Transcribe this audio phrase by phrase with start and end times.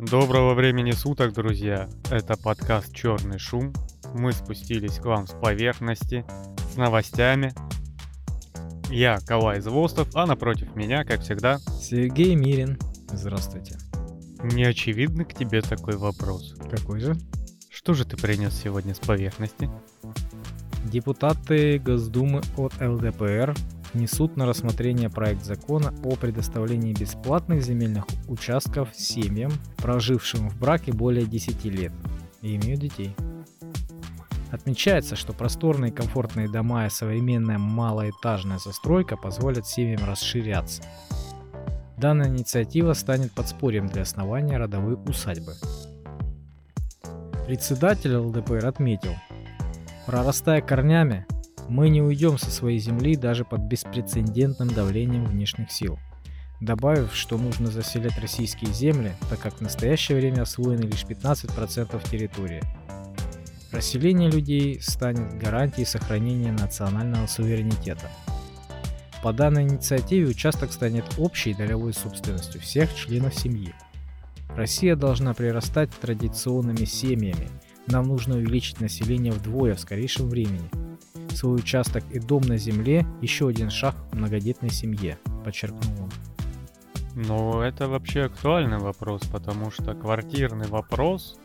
[0.00, 1.86] Доброго времени суток, друзья!
[2.10, 3.74] Это подкаст «Черный шум».
[4.14, 6.24] Мы спустились к вам с поверхности,
[6.72, 7.52] с новостями.
[8.88, 11.58] Я Калай Звостов, а напротив меня, как всегда...
[11.78, 12.78] Сергей Мирин.
[13.12, 13.76] Здравствуйте.
[14.42, 16.54] Не очевидный к тебе такой вопрос.
[16.70, 17.14] Какой же?
[17.68, 19.68] Что же ты принес сегодня с поверхности?
[20.86, 23.54] Депутаты Госдумы от ЛДПР
[23.92, 31.26] внесут на рассмотрение проект закона о предоставлении бесплатных земельных участков семьям, прожившим в браке более
[31.26, 31.92] 10 лет
[32.42, 33.14] и имеют детей.
[34.50, 40.82] Отмечается, что просторные комфортные дома и современная малоэтажная застройка позволят семьям расширяться.
[41.96, 45.54] Данная инициатива станет подспорьем для основания родовой усадьбы.
[47.46, 49.14] Председатель ЛДПР отметил,
[50.06, 51.26] прорастая корнями,
[51.70, 56.00] мы не уйдем со своей земли даже под беспрецедентным давлением внешних сил.
[56.60, 62.60] Добавив, что нужно заселять российские земли, так как в настоящее время освоены лишь 15% территории.
[63.70, 68.10] Расселение людей станет гарантией сохранения национального суверенитета.
[69.22, 73.72] По данной инициативе участок станет общей долевой собственностью всех членов семьи.
[74.56, 77.48] Россия должна прирастать традиционными семьями.
[77.86, 80.68] Нам нужно увеличить население вдвое в скорейшем времени–
[81.34, 86.10] свой участок и дом на земле– еще один шаг к многодетной семье, подчеркнул он.
[87.14, 91.38] Ну, это вообще актуальный вопрос, потому что квартирный вопрос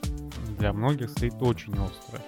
[0.59, 2.21] для многих стоит очень остро.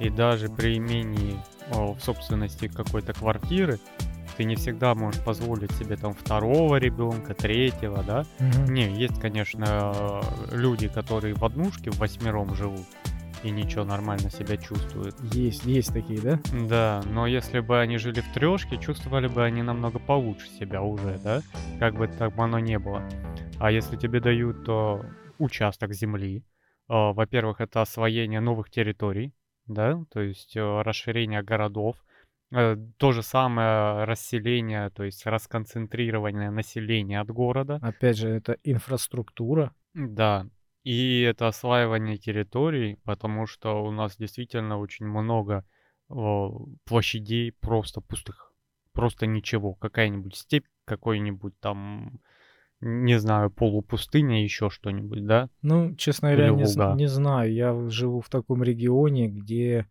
[0.00, 1.36] И даже при имении
[1.72, 3.78] о, в собственности какой-то квартиры
[4.36, 8.24] ты не всегда можешь позволить себе там второго ребенка, третьего, да?
[8.38, 8.74] Мгм.
[8.74, 12.86] Не, есть, конечно, люди, которые в однушке в восьмером живут
[13.44, 15.14] и ничего нормально себя чувствуют.
[15.34, 16.38] Есть, есть такие, да?
[16.68, 21.18] Да, но если бы они жили в трешке, чувствовали бы они намного получше себя уже,
[21.24, 21.42] да?
[21.78, 23.02] Как бы так бы оно не было.
[23.58, 25.04] А если тебе дают то
[25.38, 26.42] участок земли, э,
[26.88, 29.32] во-первых, это освоение новых территорий,
[29.66, 31.96] да, то есть э, расширение городов,
[32.52, 39.72] э, то же самое расселение, то есть расконцентрирование населения от города, Опять же, это инфраструктура.
[39.94, 40.46] да,
[40.84, 45.64] и это осваивание территорий, потому что у нас действительно очень много
[46.84, 48.52] площадей просто пустых.
[48.92, 49.74] Просто ничего.
[49.74, 52.20] Какая-нибудь степь, какой-нибудь там,
[52.80, 55.48] не знаю, полупустыня, еще что-нибудь, да?
[55.62, 57.52] Ну, честно говоря, не, не знаю.
[57.52, 59.86] Я живу в таком регионе, где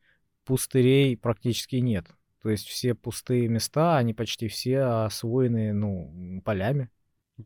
[0.45, 2.05] пустырей практически нет.
[2.43, 6.89] То есть все пустые места, они почти все освоены, ну, полями.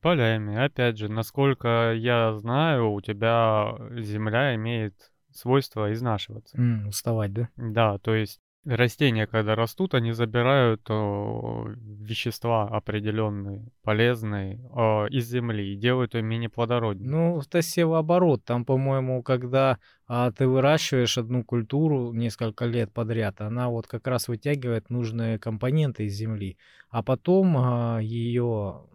[0.01, 0.57] Полями.
[0.57, 4.93] Опять же, насколько я знаю, у тебя земля имеет
[5.31, 6.57] свойство изнашиваться.
[6.57, 7.49] М, уставать, да?
[7.55, 15.73] Да, то есть растения, когда растут, они забирают о, вещества определенные, полезные о, из земли
[15.73, 17.09] и делают ее менее плодороднее.
[17.09, 18.43] Ну, это севооборот.
[18.43, 24.27] Там, по-моему, когда а, ты выращиваешь одну культуру несколько лет подряд, она вот как раз
[24.27, 26.57] вытягивает нужные компоненты из земли,
[26.89, 28.85] а потом ее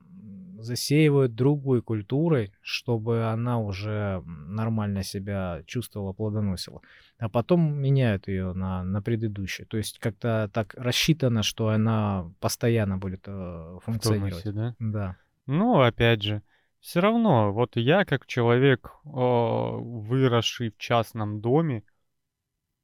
[0.62, 6.80] засеивают другой культурой, чтобы она уже нормально себя чувствовала, плодоносила.
[7.18, 9.66] А потом меняют ее на, на предыдущую.
[9.66, 14.44] То есть как-то так рассчитано, что она постоянно будет э, в функционировать.
[14.44, 14.76] тонусе, да?
[14.78, 15.16] Да.
[15.46, 16.42] Ну, опять же,
[16.80, 21.84] все равно, вот я как человек, о, выросший в частном доме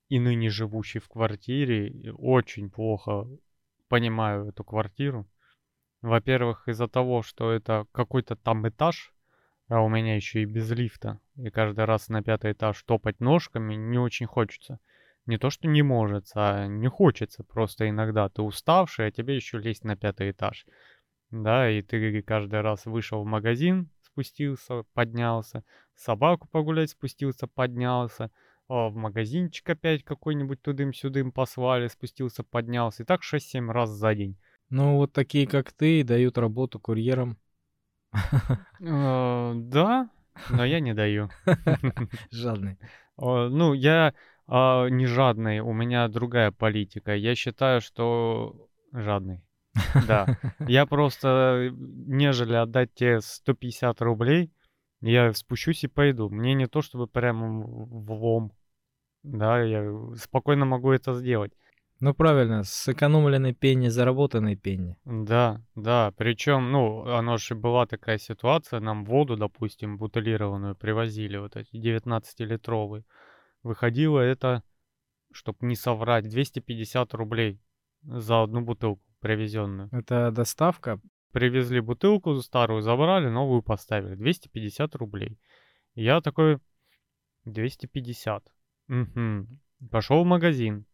[0.09, 3.27] и ныне живущий в квартире, очень плохо
[3.89, 5.27] понимаю эту квартиру.
[6.03, 9.13] Во-первых, из-за того, что это какой-то там этаж,
[9.69, 13.75] а у меня еще и без лифта, и каждый раз на пятый этаж топать ножками
[13.75, 14.79] не очень хочется.
[15.27, 17.43] Не то, что не может, а не хочется.
[17.43, 20.67] Просто иногда ты уставший, а тебе еще лезть на пятый этаж.
[21.31, 25.65] Да, и ты каждый раз вышел в магазин, спустился, поднялся,
[25.97, 28.31] собаку погулять спустился, поднялся,
[28.69, 33.03] а, в магазинчик опять какой-нибудь тудым-сюдым послали, спустился, поднялся.
[33.03, 34.39] И так 6-7 раз за день.
[34.71, 37.39] Ну, вот такие, как ты, дают работу курьерам.
[38.81, 40.11] Э, Да,
[40.51, 41.29] но я не даю.
[42.31, 42.79] Жадный.
[43.19, 44.13] Э, Ну, я
[44.49, 47.15] а, не жадный, у меня другая политика.
[47.15, 49.43] Я считаю, что жадный.
[50.07, 50.27] Да.
[50.69, 54.51] Я просто, нежели отдать тебе 150 рублей,
[55.01, 56.29] я спущусь и пойду.
[56.31, 58.53] Мне не то, чтобы прямо в лом.
[59.23, 61.53] Да, я спокойно могу это сделать.
[61.99, 64.99] Ну, правильно, сэкономленный пенни, заработанный пенни.
[65.05, 66.13] Да, да.
[66.17, 73.05] Причем, ну, оно же была такая ситуация, нам воду, допустим, бутылированную привозили, вот эти 19-литровые.
[73.63, 74.63] Выходило это,
[75.33, 77.61] чтобы не соврать, 250 рублей
[78.03, 79.89] за одну бутылку привезенную.
[79.91, 81.01] Это доставка.
[81.33, 84.15] Привезли бутылку старую, забрали, новую поставили.
[84.15, 85.39] 250 рублей.
[85.95, 86.59] Я такой,
[87.47, 88.45] 250.
[88.89, 89.47] Угу.
[89.91, 90.87] Пошел в магазин.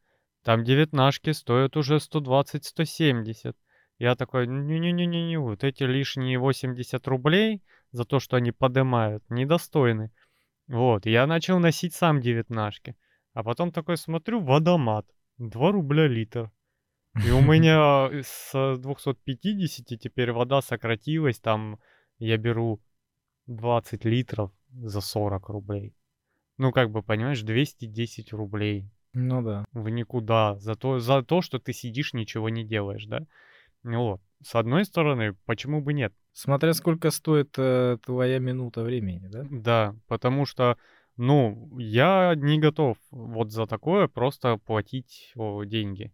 [0.42, 3.54] Там девятнашки стоят уже 120-170.
[3.98, 7.62] Я такой, не-не-не-не, вот эти лишние 80 рублей
[7.92, 10.10] за то, что они подымают, недостойны.
[10.66, 12.96] Вот, я начал носить сам девятнашки.
[13.34, 15.06] А потом такой смотрю, водомат.
[15.38, 16.50] 2 рубля литр.
[17.24, 21.78] И у меня с 250 теперь вода сократилась, там
[22.18, 22.82] я беру
[23.46, 25.94] 20 литров за 40 рублей.
[26.58, 28.90] Ну, как бы, понимаешь, 210 рублей.
[29.14, 29.64] Ну да.
[29.72, 30.56] В никуда.
[30.58, 33.26] За то, за то, что ты сидишь, ничего не делаешь, да?
[33.82, 34.20] Ну вот.
[34.42, 36.12] С одной стороны, почему бы нет?
[36.32, 39.44] Смотря сколько стоит э, твоя минута времени, да?
[39.50, 40.78] Да, потому что,
[41.16, 46.12] ну, я не готов вот за такое просто платить о, деньги.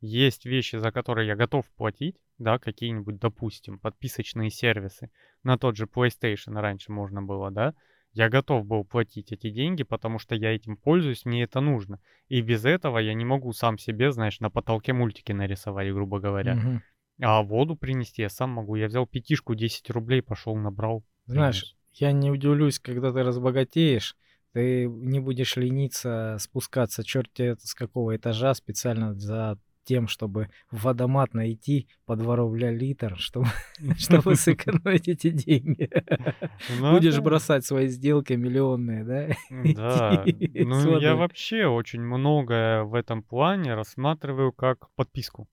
[0.00, 5.10] Есть вещи, за которые я готов платить, да, какие-нибудь, допустим, подписочные сервисы.
[5.42, 7.74] На тот же PlayStation раньше можно было, да.
[8.12, 12.00] Я готов был платить эти деньги, потому что я этим пользуюсь, мне это нужно.
[12.28, 16.54] И без этого я не могу сам себе, знаешь, на потолке мультики нарисовать, грубо говоря.
[16.54, 16.82] Мгм.
[17.20, 18.76] А воду принести я сам могу.
[18.76, 21.04] Я взял пятишку, 10 рублей, пошел, набрал.
[21.26, 21.76] Знаешь, принес.
[21.94, 24.16] я не удивлюсь, когда ты разбогатеешь,
[24.52, 29.58] ты не будешь лениться спускаться черти с какого этажа специально за
[29.88, 33.46] тем, чтобы в водомат найти по 2 рубля литр, чтобы,
[33.98, 35.90] чтобы сэкономить эти деньги.
[36.80, 39.28] Ну, Будешь это- бросать свои сделки миллионные, да?
[39.74, 40.24] Да,
[40.54, 45.48] ну я вообще очень многое в этом плане рассматриваю как подписку.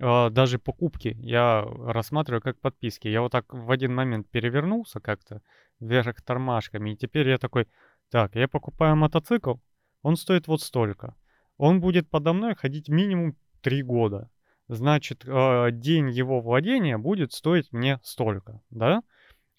[0.00, 3.08] А, Даже покупки я рассматриваю как подписки.
[3.08, 5.40] Я вот так в один момент перевернулся как-то
[5.80, 7.66] вверх тормашками, и теперь я такой,
[8.10, 9.54] так, я покупаю мотоцикл,
[10.02, 11.14] он стоит вот столько.
[11.58, 14.30] Он будет подо мной ходить минимум три года.
[14.68, 19.02] Значит, а, день его владения будет стоить мне столько, да?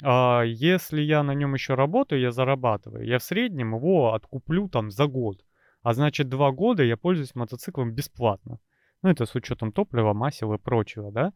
[0.01, 4.91] А если я на нем еще работаю, я зарабатываю, я в среднем его откуплю там
[4.91, 5.43] за год.
[5.81, 8.59] А значит, два года я пользуюсь мотоциклом бесплатно.
[9.01, 11.33] Ну, это с учетом топлива, масел и прочего, да?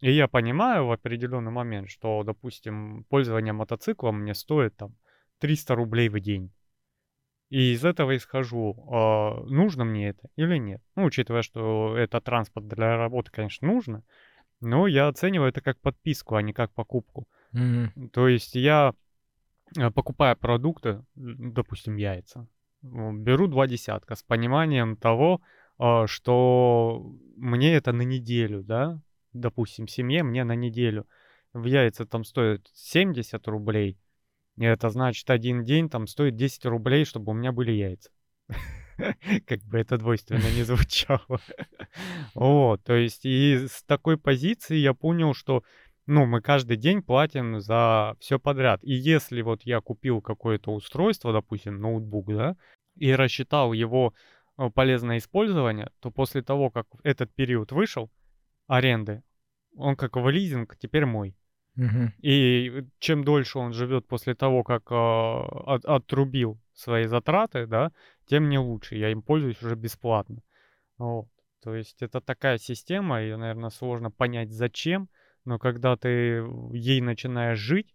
[0.00, 4.94] И я понимаю в определенный момент, что, допустим, пользование мотоциклом мне стоит там
[5.38, 6.52] 300 рублей в день.
[7.54, 10.82] И из этого исхожу, а, нужно мне это или нет.
[10.96, 14.02] Ну, учитывая, что это транспорт для работы, конечно, нужно,
[14.60, 17.28] но я оцениваю это как подписку, а не как покупку.
[17.52, 18.10] Мгм.
[18.12, 18.92] То есть я,
[19.78, 22.48] э, покупая продукты, допустим, яйца,
[22.82, 25.40] беру два десятка с пониманием того,
[25.78, 29.00] а, что мне это на неделю, да,
[29.32, 31.06] допустим, семье мне на неделю.
[31.52, 33.96] В яйца там стоят 70 рублей,
[34.58, 38.10] это значит один день там стоит 10 рублей, чтобы у меня были яйца.
[39.46, 41.40] Как бы это двойственно не звучало.
[42.34, 45.64] Вот, то есть и с такой позиции я понял, что
[46.06, 48.80] ну, мы каждый день платим за все подряд.
[48.84, 52.56] И если вот я купил какое-то устройство, допустим, ноутбук, да,
[52.96, 54.12] и рассчитал его
[54.58, 58.10] э, полезное использование, то после того, как этот период вышел
[58.66, 59.22] аренды,
[59.76, 61.34] он как в лизинг теперь мой.
[61.76, 62.12] Мгм.
[62.18, 67.92] И чем дольше он живет после того, как э, от- отрубил свои затраты, да,
[68.26, 68.96] тем мне лучше.
[68.96, 70.38] Я им пользуюсь уже бесплатно.
[70.98, 71.28] Вот.
[71.62, 75.08] То есть это такая система, ее, наверное, сложно понять зачем,
[75.44, 77.94] но когда ты ей начинаешь жить,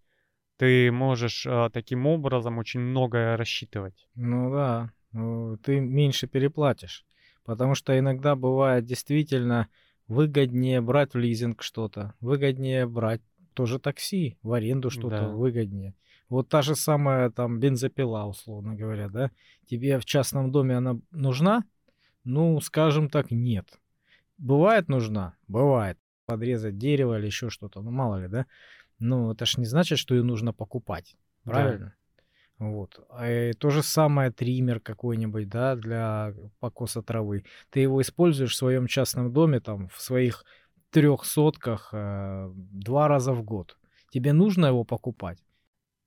[0.58, 4.10] ты можешь э, таким образом очень многое рассчитывать.
[4.16, 7.06] Ну да, ну, ты меньше переплатишь.
[7.46, 9.70] Потому что иногда бывает действительно
[10.08, 13.22] выгоднее брать в лизинг что-то, выгоднее брать
[13.60, 15.28] тоже такси, в аренду что-то Да.
[15.28, 15.94] выгоднее.
[16.30, 19.32] Вот та же самая там бензопила, условно говоря, да?
[19.66, 21.66] Тебе в частном доме она нужна?
[22.24, 23.68] Ну, скажем так, нет.
[24.38, 25.34] Бывает нужна?
[25.50, 25.98] Бывает.
[26.26, 28.46] Подрезать дерево или еще что-то, ну мало ли, да?
[28.98, 31.18] Ну, это ж не значит, что ее нужно покупать.
[31.44, 31.52] Да.
[31.52, 31.94] Правильно?
[32.60, 33.06] Вот.
[33.10, 37.44] А, э, то же самое триммер какой-нибудь, да, для покоса травы.
[37.72, 40.46] Ты его используешь в своем частном доме, там, в своих
[40.92, 43.78] трех сотках э, два раза в год.
[44.12, 45.40] Тебе нужно его покупать?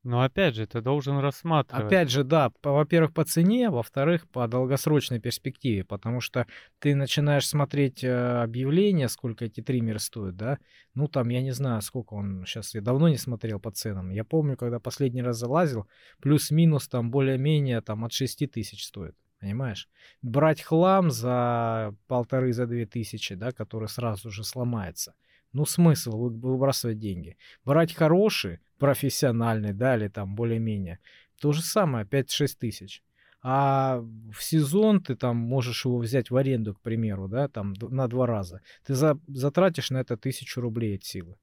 [0.04, 1.86] Но опять же, ты должен рассматривать.
[1.86, 6.46] Опять же, да, по- во-первых, по цене, во-вторых, по долгосрочной перспективе, потому что
[6.80, 10.58] ты начинаешь смотреть э, объявления, сколько эти триммеры стоят, да,
[10.94, 14.24] ну там, я не знаю, сколько он сейчас, я давно не смотрел по ценам, я
[14.24, 15.86] помню, когда последний раз залазил,
[16.20, 19.88] плюс-минус там более-менее там от 6 тысяч стоит, понимаешь?
[20.22, 25.14] Брать хлам за полторы, за две тысячи, да, который сразу же сломается,
[25.52, 27.36] ну смысл вы- выбрасывать деньги.
[27.64, 30.98] Брать хороший, профессиональный, да, или там более-менее,
[31.40, 33.02] то же самое, 5-6 тысяч.
[33.42, 33.98] А
[34.32, 38.26] в сезон ты там можешь его взять в аренду, к примеру, да, там на два
[38.26, 38.60] раза.
[38.86, 41.34] Ты за- затратишь на это тысячу рублей от силы.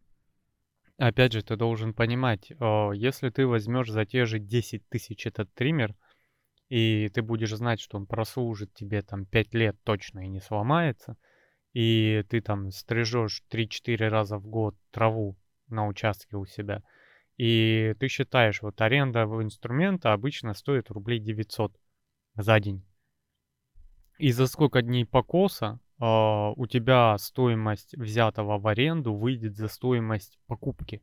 [0.97, 5.53] Опять же, ты должен понимать, э, если ты возьмешь за те же 10 тысяч этот
[5.53, 5.95] триммер,
[6.69, 11.17] и ты будешь знать, что он прослужит тебе там 5 лет точно и не сломается,
[11.73, 16.83] и ты там стрижешь 3-4 раза в год траву на участке у себя,
[17.37, 21.75] и ты считаешь, вот аренда инструмента обычно стоит рублей 900
[22.35, 22.85] за день.
[24.17, 30.37] И за сколько дней покоса э, у тебя стоимость взятого в аренду выйдет за стоимость
[30.45, 31.01] покупки.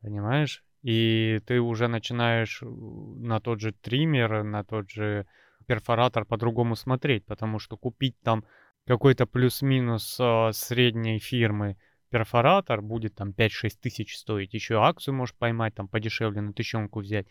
[0.00, 0.64] Понимаешь?
[0.82, 5.26] И ты уже начинаешь э, на тот же триммер, на тот же
[5.66, 8.44] перфоратор по-другому смотреть, потому что купить там
[8.86, 11.76] какой-то плюс-минус э, средней фирмы
[12.10, 14.54] перфоратор будет там 5-6 тысяч стоить.
[14.54, 17.26] Еще акцию можешь поймать там подешевле на тысячонку взять.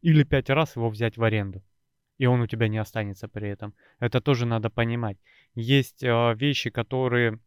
[0.00, 1.62] Или 5 раз его взять в аренду.
[2.18, 3.74] И он у тебя не останется при этом.
[3.98, 5.18] Это тоже надо понимать.
[5.54, 7.40] Есть э, вещи, которые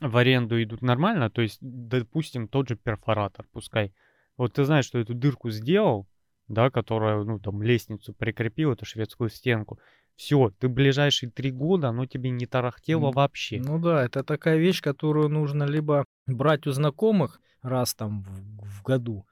[0.00, 1.30] в аренду идут нормально.
[1.30, 3.92] То есть, допустим, тот же перфоратор, пускай.
[4.40, 6.06] Вот ты знаешь, что эту дырку сделал,
[6.48, 9.78] да, которая, ну, там, лестницу прикрепил, эту шведскую стенку.
[10.16, 13.60] Все, ты ближайшие три года, оно тебе не тарахтело вообще.
[13.60, 18.82] Ну да, это такая вещь, которую нужно либо брать у знакомых раз там в, в
[18.82, 19.26] году,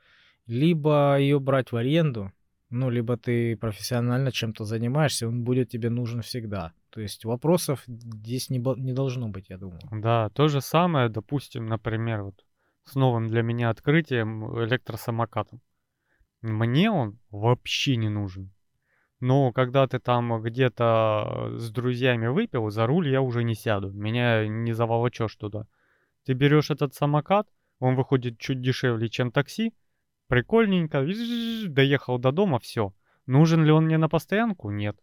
[0.46, 2.30] либо ее брать в аренду,
[2.68, 6.74] ну, либо ты профессионально чем-то занимаешься, он будет тебе нужен всегда.
[6.90, 9.80] То есть вопросов здесь не, не должно быть, я думаю.
[9.90, 12.44] Да, то же самое, допустим, например, вот
[12.88, 15.60] с новым для меня открытием электросамокатом.
[16.42, 18.52] Мне он вообще не нужен.
[19.20, 23.90] Но когда ты там где-то с друзьями выпил, за руль я уже не сяду.
[23.90, 25.66] Меня не заволочешь туда.
[26.24, 27.48] Ты берешь этот самокат,
[27.80, 29.74] он выходит чуть дешевле, чем такси.
[30.28, 31.04] Прикольненько,
[31.68, 32.94] доехал до дома, все.
[33.26, 34.70] Нужен ли он мне на постоянку?
[34.70, 34.96] Нет.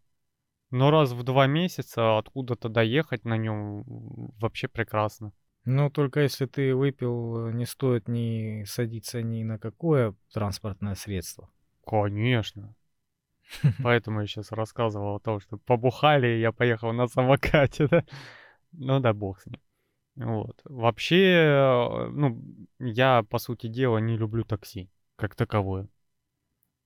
[0.71, 3.83] Но раз в два месяца откуда-то доехать на нем
[4.39, 5.31] вообще прекрасно.
[5.65, 11.49] Ну, только если ты выпил, не стоит ни садиться ни на какое транспортное средство.
[11.85, 12.75] Конечно.
[13.83, 18.05] Поэтому я сейчас рассказывал о том, что побухали, и я поехал на самокате, да?
[18.73, 19.59] Ну да, бог с ним.
[20.15, 20.61] Вот.
[20.65, 22.41] Вообще, ну,
[22.79, 25.89] я, по сути дела, не люблю такси, как таковое.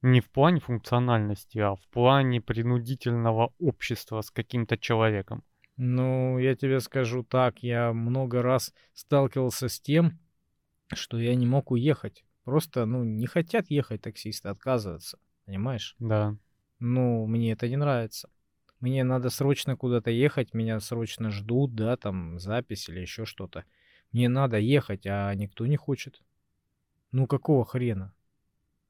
[0.02, 5.44] Не в плане функциональности, а в плане принудительного общества с каким-то человеком.
[5.82, 10.20] Ну, я тебе скажу так, я много раз сталкивался с тем,
[10.94, 12.26] что я не мог уехать.
[12.44, 15.20] Просто, ну, не хотят ехать таксисты, отказываются.
[15.46, 15.96] Понимаешь?
[15.98, 16.36] Да.
[16.80, 18.30] Ну, мне это не нравится.
[18.82, 23.64] Мне надо срочно куда-то ехать, меня срочно ждут, да, там запись или еще что-то.
[24.12, 26.22] Мне надо ехать, а никто не хочет.
[27.14, 28.14] Ну, какого хрена?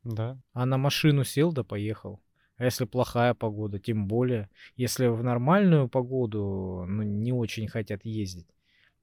[0.03, 0.39] Да.
[0.53, 2.19] А на машину сел да поехал.
[2.59, 4.49] А если плохая погода, тем более.
[4.75, 8.47] Если в нормальную погоду ну, не очень хотят ездить.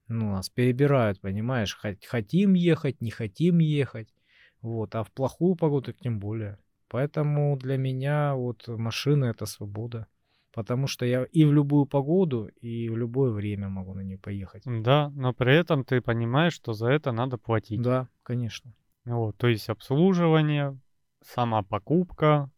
[0.08, 1.76] Ну, нас перебирают, понимаешь.
[2.06, 4.14] Хотим ехать, не хотим ехать.
[4.60, 4.94] Вот.
[4.94, 6.58] А в плохую погоду тем более.
[6.88, 10.06] Поэтому для меня вот машина это свобода.
[10.52, 14.64] Потому что я и в любую погоду, и в любое время могу на ней поехать.
[14.66, 17.80] Да, но при этом ты понимаешь, что за это надо платить.
[17.80, 18.74] Да, конечно.
[19.06, 20.78] Вот, то есть обслуживание,
[21.22, 22.50] сама покупка,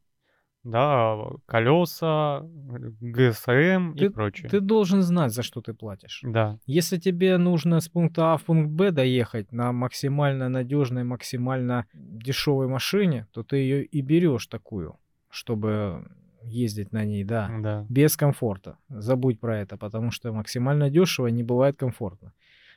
[0.64, 4.48] да, колеса, ГСМ ты, и прочее.
[4.48, 6.20] Ты должен знать, за что ты платишь.
[6.22, 6.58] Да.
[6.66, 12.66] Если тебе нужно с пункта А в пункт Б доехать на максимально надежной, максимально дешевой
[12.66, 14.96] машине, то ты ее и берешь такую,
[15.30, 16.06] чтобы
[16.42, 18.78] ездить на ней, да, да, без комфорта.
[18.88, 22.32] Забудь про это, потому что максимально дешево не бывает комфортно.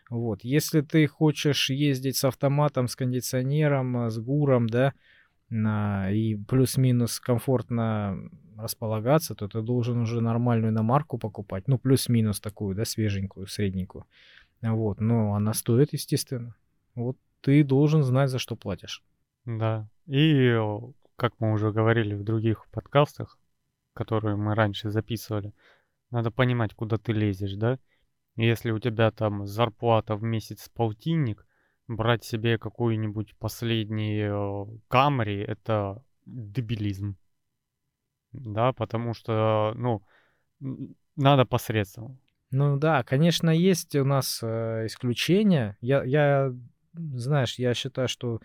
[0.10, 4.94] Вот, если ты хочешь ездить с автоматом, с кондиционером, с гуром, да,
[5.52, 8.18] и плюс-минус комфортно
[8.58, 14.06] располагаться, то ты должен уже нормальную иномарку покупать, ну, плюс-минус такую, да, свеженькую, средненькую.
[14.62, 16.56] Вот, но она стоит, естественно.
[16.96, 19.04] Вот ты должен знать, за что платишь.
[19.46, 19.90] Да.
[20.06, 20.56] И,
[21.16, 23.40] как мы уже говорили в других подкастах,
[23.94, 25.54] которые мы раньше записывали,
[26.12, 27.80] надо понимать, куда ты лезешь, да?
[28.36, 31.46] Если у тебя там зарплата в месяц полтинник,
[31.96, 37.18] брать себе какую-нибудь последний э, Камри— это дебилизм.
[38.32, 40.02] Да, потому что, ну,
[41.16, 42.20] надо посредством.
[42.52, 45.78] Ну да, конечно, есть у нас э, исключения.
[45.82, 46.54] Я, я,
[46.94, 48.42] знаешь, я считаю, что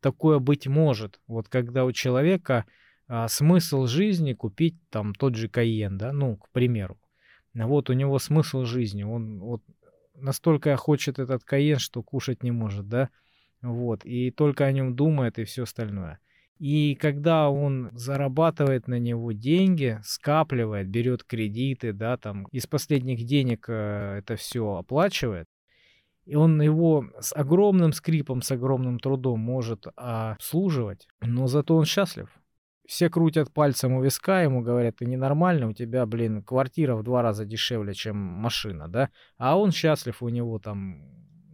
[0.00, 1.20] такое быть может.
[1.26, 2.64] Вот когда у человека
[3.06, 6.98] а, смысл жизни купить там тот же Каен, да, ну, к примеру.
[7.54, 9.62] Вот у него смысл жизни, он вот
[10.14, 13.10] настолько хочет этот Каен, что кушать не может, да,
[13.62, 16.18] вот, и только о нем думает и все остальное.
[16.58, 23.66] И когда он зарабатывает на него деньги, скапливает, берет кредиты, да, там, из последних денег
[23.68, 25.48] э, это все оплачивает,
[26.24, 32.28] и он его с огромным скрипом, с огромным трудом может обслуживать, но зато он счастлив.
[32.86, 37.22] Все крутят пальцем у виска, ему говорят, ты ненормальный, у тебя, блин, квартира в два
[37.22, 39.08] раза дешевле, чем машина, да?
[39.38, 41.02] А он счастлив, у него там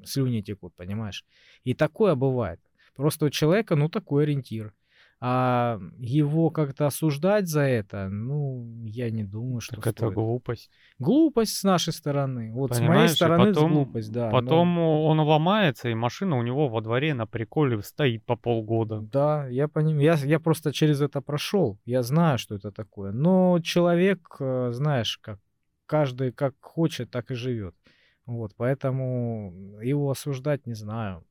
[0.04, 1.24] слюни текут, понимаешь?
[1.62, 2.60] И такое бывает.
[2.96, 4.74] Просто у человека, ну, такой ориентир.
[5.22, 10.14] А его как-то осуждать за это, ну, я не думаю, что Так это стоит.
[10.14, 10.70] глупость.
[10.98, 12.52] Глупость с нашей стороны.
[12.54, 14.30] Вот с моей Понимаешь, стороны потом, глупость, да.
[14.30, 19.00] но- потом он ломается, и машина у него во дворе на приколе стоит по полгода.
[19.02, 20.00] Да, я понимаю.
[20.00, 21.78] Я, я просто через это прошел.
[21.84, 23.12] Я знаю, что это такое.
[23.12, 25.38] Но человек, э, знаешь, как
[25.84, 27.74] каждый как хочет, так и живет.
[28.24, 31.24] Вот, поэтому его осуждать не знаю.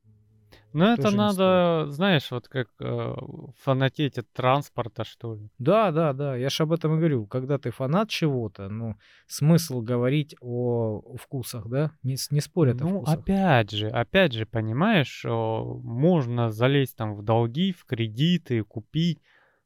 [0.72, 3.16] Но это надо, знаешь, вот как э,
[3.58, 5.50] фанатеть от транспорта, что ли.
[5.58, 7.26] Да, да, да, я же об этом и говорю.
[7.26, 8.96] Когда ты фанат чего-то, ну,
[9.28, 11.92] смысл говорить о вкусах, да?
[12.04, 13.20] Не, не спорят о Ну, вкусах.
[13.20, 19.20] опять же, опять же, понимаешь, о, можно залезть там в долги, в кредиты, купить,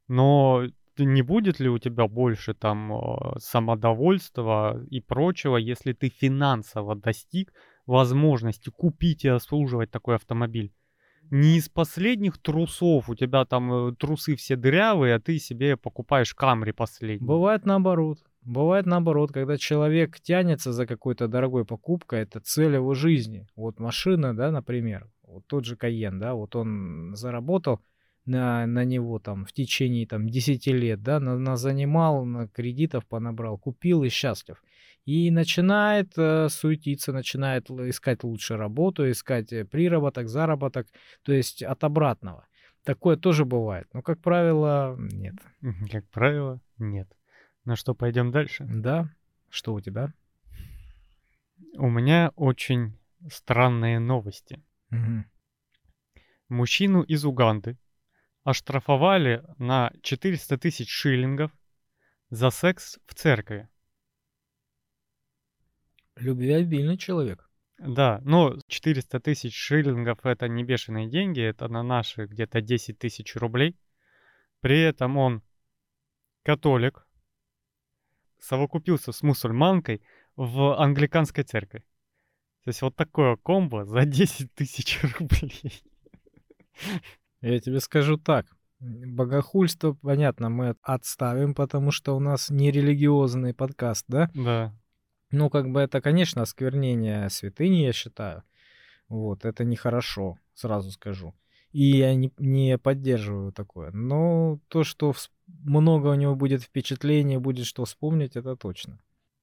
[0.08, 0.64] но
[0.96, 7.52] не будет ли у тебя больше там самодовольства и прочего, если ты финансово достиг
[7.86, 10.72] возможности купить и обслуживать такой автомобиль?
[11.30, 16.34] Не из последних трусов, у тебя там э, трусы все дырявые, а ты себе покупаешь
[16.34, 17.26] Камри последний.
[17.26, 18.18] Бывает наоборот.
[18.42, 23.46] Бывает наоборот, когда человек тянется за какой-то дорогой покупкой, это цель его жизни.
[23.56, 27.80] Вот машина, да, например, вот тот же Каен, да, вот он заработал
[28.26, 33.06] на, на него там в течение там 10 лет, да, на, на занимал, на кредитов
[33.06, 34.62] понабрал, купил и счастлив.
[35.04, 40.86] И начинает э, суетиться, начинает искать лучше работу, искать э, приработок, заработок,
[41.22, 42.46] то есть от обратного.
[42.84, 45.34] Такое тоже бывает, но, как правило, нет.
[45.90, 47.08] Как правило, нет.
[47.64, 48.66] Ну что, пойдем дальше?
[48.68, 49.10] Да?
[49.48, 50.12] Что у тебя?
[51.76, 52.98] У меня очень
[53.30, 54.62] странные новости.
[54.90, 55.26] Мгм.
[56.48, 57.78] Мужчину из Уганды
[58.42, 61.50] оштрафовали на 400 тысяч шиллингов
[62.30, 63.68] за секс в церкви.
[66.16, 67.48] Любвеобильный человек.
[67.78, 73.34] Да, но 400 тысяч шиллингов это не бешеные деньги, это на наши где-то 10 тысяч
[73.34, 73.76] рублей.
[74.60, 75.42] При этом он
[76.44, 77.06] католик,
[78.38, 80.02] совокупился с мусульманкой
[80.36, 81.80] в англиканской церкви.
[82.64, 85.82] То есть вот такое комбо за 10 тысяч рублей.
[87.40, 88.46] Я тебе скажу так.
[88.80, 94.30] Богохульство, понятно, мы отставим, потому что у нас не религиозный подкаст, да?
[94.34, 94.74] Да.
[95.34, 98.42] Ну, как бы это, конечно, осквернение святыни, я считаю.
[99.08, 101.34] Вот, это нехорошо, сразу скажу.
[101.72, 103.90] И я не, не поддерживаю такое.
[103.90, 108.98] Но то, что вс- много у него будет впечатлений, будет что вспомнить, это точно.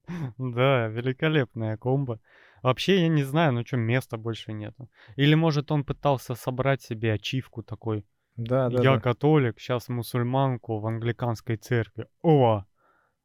[0.37, 2.19] Да, великолепная комбо.
[2.63, 4.89] Вообще, я не знаю, ну что, места больше нету.
[5.17, 8.05] Или, может, он пытался собрать себе ачивку такой.
[8.37, 8.99] Да, да, Я да.
[8.99, 12.07] католик, сейчас мусульманку в англиканской церкви.
[12.21, 12.63] О!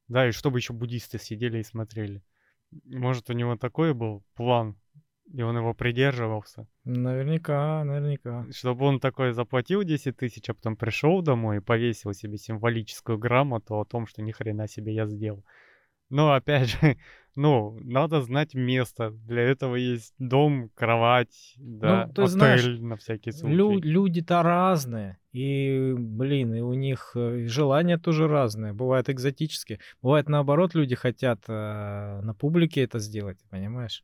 [0.08, 2.22] Да, и чтобы еще буддисты сидели и смотрели.
[2.84, 4.76] Может, у него такой был план,
[5.32, 6.66] и он его придерживался.
[6.84, 8.46] Наверняка, наверняка.
[8.52, 13.78] Чтобы он такой заплатил 10 тысяч, а потом пришел домой и повесил себе символическую грамоту
[13.78, 15.44] о том, что ни хрена себе я сделал.
[16.10, 16.98] Но опять же,
[17.36, 19.10] ну, надо знать место.
[19.10, 23.54] Для этого есть дом, кровать, да, Ну, ты отель знаешь, на всякий случай.
[23.56, 25.18] Лю- люди-то разные.
[25.32, 28.72] И, блин, и у них э, желания тоже разные.
[28.72, 29.80] Бывают экзотические.
[30.02, 34.02] Бывает наоборот, люди хотят э, на публике это сделать, понимаешь?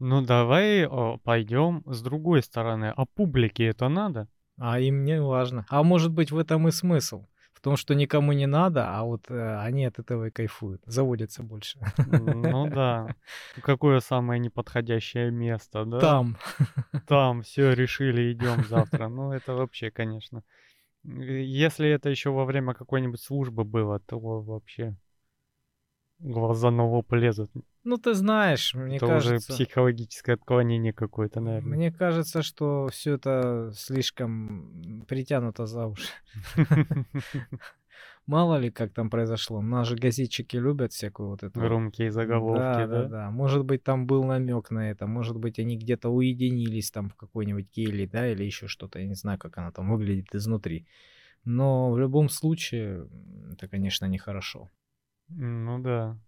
[0.00, 0.88] Ну, давай
[1.22, 2.92] пойдем с другой стороны.
[2.96, 4.28] А публике это надо?
[4.58, 5.64] А им не важно.
[5.68, 7.26] А может быть в этом и смысл.
[7.64, 10.82] Том, что никому не надо, а вот э, они от этого и кайфуют.
[10.84, 11.78] Заводятся больше.
[11.96, 13.16] Ну да.
[13.62, 15.98] Какое самое неподходящее место, да?
[15.98, 16.36] Там.
[17.08, 19.08] Там, все, решили, идем завтра.
[19.08, 20.42] Ну, это вообще, конечно.
[21.06, 21.08] Э,
[21.42, 24.94] Если это еще во время какой-нибудь службы было, то вообще
[26.18, 27.50] глаза на лоб лезут.
[27.84, 29.52] Ну, ты знаешь, мне это уже кажется...
[29.52, 31.76] психологическое отклонение какое-то, наверное.
[31.76, 36.08] Мне кажется, что все это слишком притянуто за уши.
[38.26, 39.60] Мало ли, как там произошло.
[39.60, 41.60] Наши газетчики любят всякую вот эту...
[41.60, 43.30] Громкие заголовки, да, да, да?
[43.30, 45.06] Может быть, там был намек на это.
[45.06, 48.98] Может быть, они где-то уединились там в какой-нибудь келье, да, или еще что-то.
[48.98, 50.86] Я не знаю, как она там выглядит изнутри.
[51.44, 53.06] Но в любом случае,
[53.52, 54.70] это, конечно, нехорошо.
[55.28, 56.18] Ну да.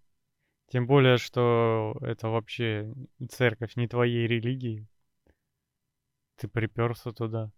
[0.68, 2.92] Тем более, что это вообще
[3.30, 4.86] церковь не твоей религии.
[6.36, 7.50] Ты приперся туда.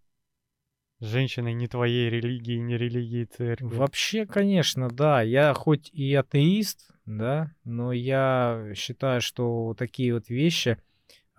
[1.01, 3.65] Женщины не твоей религии, не религии церкви.
[3.65, 5.21] Вообще, конечно, да.
[5.21, 10.77] Я хоть и атеист, да, но я считаю, что такие вот вещи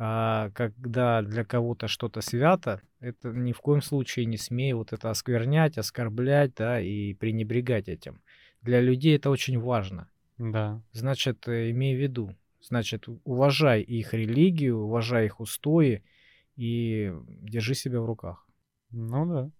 [0.02, 5.10] А когда для кого-то что-то свято, это ни в коем случае не смей вот это
[5.10, 8.22] осквернять, оскорблять, да, и пренебрегать этим.
[8.62, 10.08] Для людей это очень важно.
[10.40, 10.82] Да.
[10.92, 16.02] Значит, э, имей в виду, значит, уважай их религию, уважай их устои
[16.56, 18.48] и держи себя в руках.
[18.90, 19.50] Ну да.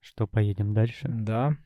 [0.00, 1.06] Что, поедем дальше?
[1.08, 1.56] Да.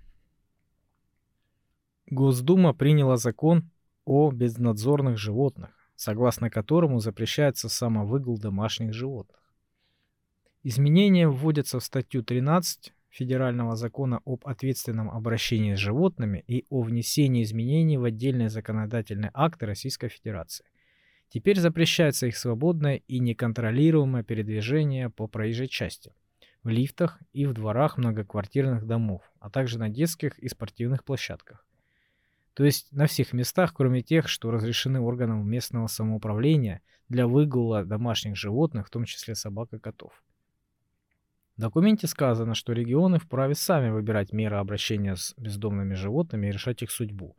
[2.11, 3.71] Госдума приняла закон
[4.05, 9.41] о безнадзорных животных, согласно которому запрещается самовыгул домашних животных.
[10.63, 17.43] Изменения вводятся в статью 13 Федерального закона об ответственном обращении с животными и о внесении
[17.43, 20.65] изменений в отдельные законодательные акты Российской Федерации.
[21.31, 26.15] Теперь запрещается их свободное и неконтролируемое передвижение по проезжей части,
[26.63, 31.67] в лифтах и в дворах многоквартирных домов, а также на детских и спортивных площадках.
[32.55, 38.37] То есть на всех местах, кроме тех, что разрешены органам местного самоуправления для выгула домашних
[38.37, 40.23] животных, в том числе собак и котов.
[41.59, 46.83] В документе сказано, что регионы вправе сами выбирать меры обращения с бездомными животными и решать
[46.83, 47.37] их судьбу.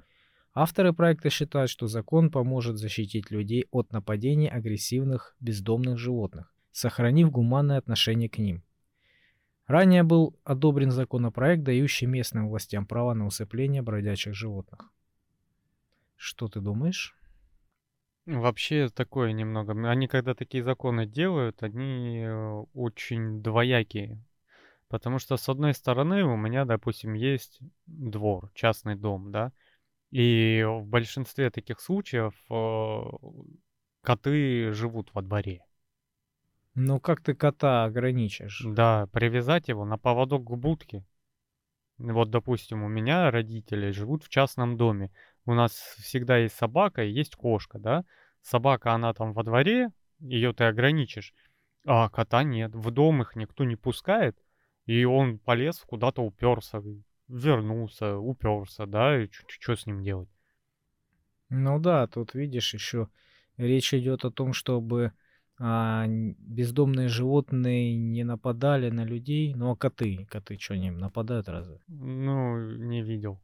[0.54, 7.78] Авторы проекта считают, что закон поможет защитить людей от нападений агрессивных бездомных животных, сохранив гуманное
[7.78, 8.62] отношение к ним.
[9.68, 14.92] Ранее был одобрен законопроект, дающий местным властям право на усыпление бродячих животных.
[16.18, 17.18] Что ты думаешь?
[18.38, 19.74] Вообще такое немного.
[19.90, 24.24] Они когда такие законы делают, они э, очень двоякие.
[24.88, 29.52] Потому что, с одной стороны, у меня, допустим, есть двор, частный дом, да,
[30.12, 33.04] и в большинстве таких случаев э,
[34.02, 35.64] коты живут во дворе.
[36.76, 38.64] Ну как ты кота ограничишь?
[38.64, 41.04] Да, привязать его на поводок к будке.
[41.98, 45.12] Вот, допустим, у меня родители живут в частном доме
[45.50, 48.06] у нас всегда есть собака и есть кошка, да?
[48.42, 51.34] Собака, она там во дворе, ее ты ограничишь,
[51.86, 52.76] а кота нет.
[52.76, 54.38] В дом их никто не пускает,
[54.86, 56.84] и он полез куда-то уперся,
[57.28, 60.30] вернулся, уперся, да, и что с ним делать?
[61.50, 63.10] Ну да, тут видишь еще
[63.58, 65.14] речь идет о том, чтобы
[65.58, 69.56] а, бездомные животные не нападали на людей.
[69.56, 71.80] Ну а коты, коты что, не нападают разве?
[71.88, 73.42] Ну, не видел.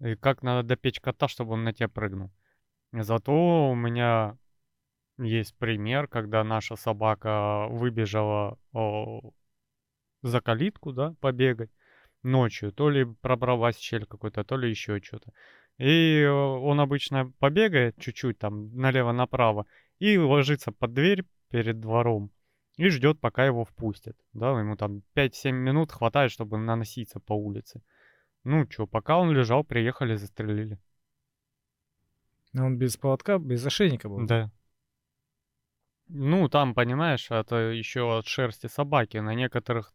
[0.00, 2.30] И как надо допечь кота, чтобы он на тебя прыгнул.
[2.92, 4.36] Зато у меня
[5.18, 9.32] есть пример, когда наша собака выбежала о,
[10.22, 11.70] за калитку, да, побегать
[12.22, 12.72] ночью.
[12.72, 15.32] То ли пробралась щель какой-то, то ли еще что-то.
[15.78, 19.66] И он обычно побегает чуть-чуть там налево-направо
[19.98, 22.30] и ложится под дверь перед двором
[22.76, 24.16] и ждет, пока его впустят.
[24.32, 27.82] Да, ему там 5-7 минут хватает, чтобы наноситься по улице.
[28.44, 30.78] Ну чё, пока он лежал, приехали, застрелили.
[32.56, 34.26] А он без поводка, без ошейника был?
[34.26, 34.50] Да.
[36.08, 39.18] Ну, там, понимаешь, это еще от шерсти собаки.
[39.18, 39.94] На некоторых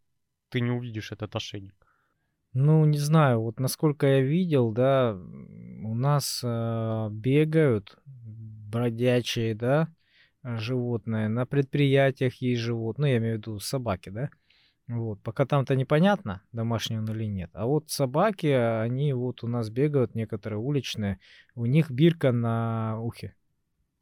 [0.50, 1.76] ты не увидишь этот ошейник.
[2.54, 9.90] Ну, не знаю, вот насколько я видел, да, у нас э, бегают бродячие, да,
[10.42, 11.28] животные.
[11.28, 14.30] На предприятиях есть животные, ну, я имею в виду собаки, да.
[14.88, 15.20] Вот.
[15.22, 17.50] Пока там-то непонятно, домашний он или нет.
[17.54, 21.20] А вот собаки, они вот у нас бегают, некоторые уличные,
[21.56, 23.34] у них бирка на ухе.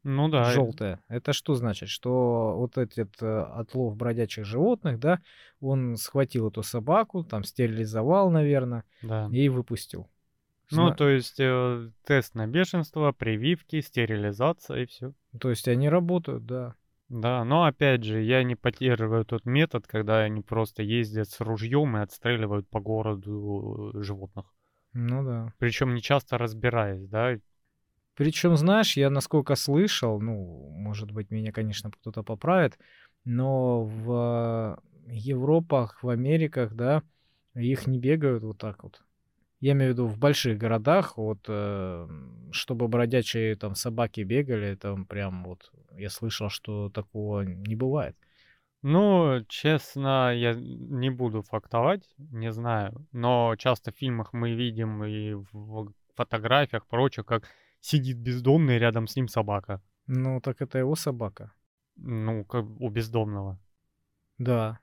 [0.02, 0.44] Ну да.
[0.44, 1.02] Желтая.
[1.08, 1.88] Это что значит?
[1.88, 5.20] Что вот этот э, отлов бродячих животных, да,
[5.60, 9.30] он схватил эту собаку, там стерилизовал, наверное, да.
[9.32, 10.10] и выпустил.
[10.70, 10.94] Ну, Зна...
[10.94, 15.14] то есть э, тест на бешенство, прививки, стерилизация и все.
[15.40, 16.74] То есть они работают, да.
[17.14, 21.96] Да, но опять же, я не поддерживаю тот метод, когда они просто ездят с ружьем
[21.96, 24.52] и отстреливают по городу э, животных.
[24.94, 25.52] Ну да.
[25.58, 27.36] Причем не часто разбираясь, да.
[28.16, 32.80] Причем, знаешь, я насколько слышал, ну, может быть, меня, конечно, кто-то поправит,
[33.24, 37.04] но в Европах, в Америках, да,
[37.54, 39.03] их не бегают вот так вот.
[39.64, 42.08] Я имею в виду в больших городах, вот, э,
[42.52, 48.14] чтобы бродячие там собаки бегали, там прям вот, я слышал, что такого не бывает.
[48.82, 53.06] Ну, честно, я не буду фактовать, не знаю.
[53.12, 57.48] Но часто в фильмах мы видим и в фотографиях, прочее, как
[57.80, 59.80] сидит бездомный, рядом с ним собака.
[60.06, 61.54] Ну, так это его собака.
[61.96, 63.58] Ну, как у бездомного.
[64.36, 64.78] Да,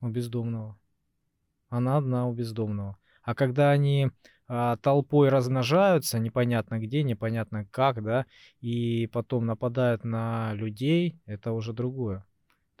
[0.00, 0.78] у бездомного.
[1.68, 2.96] Она одна у бездомного.
[3.22, 4.10] А когда они
[4.48, 8.26] а, толпой размножаются, непонятно где, непонятно как, да,
[8.60, 12.24] и потом нападают на людей, это уже другое.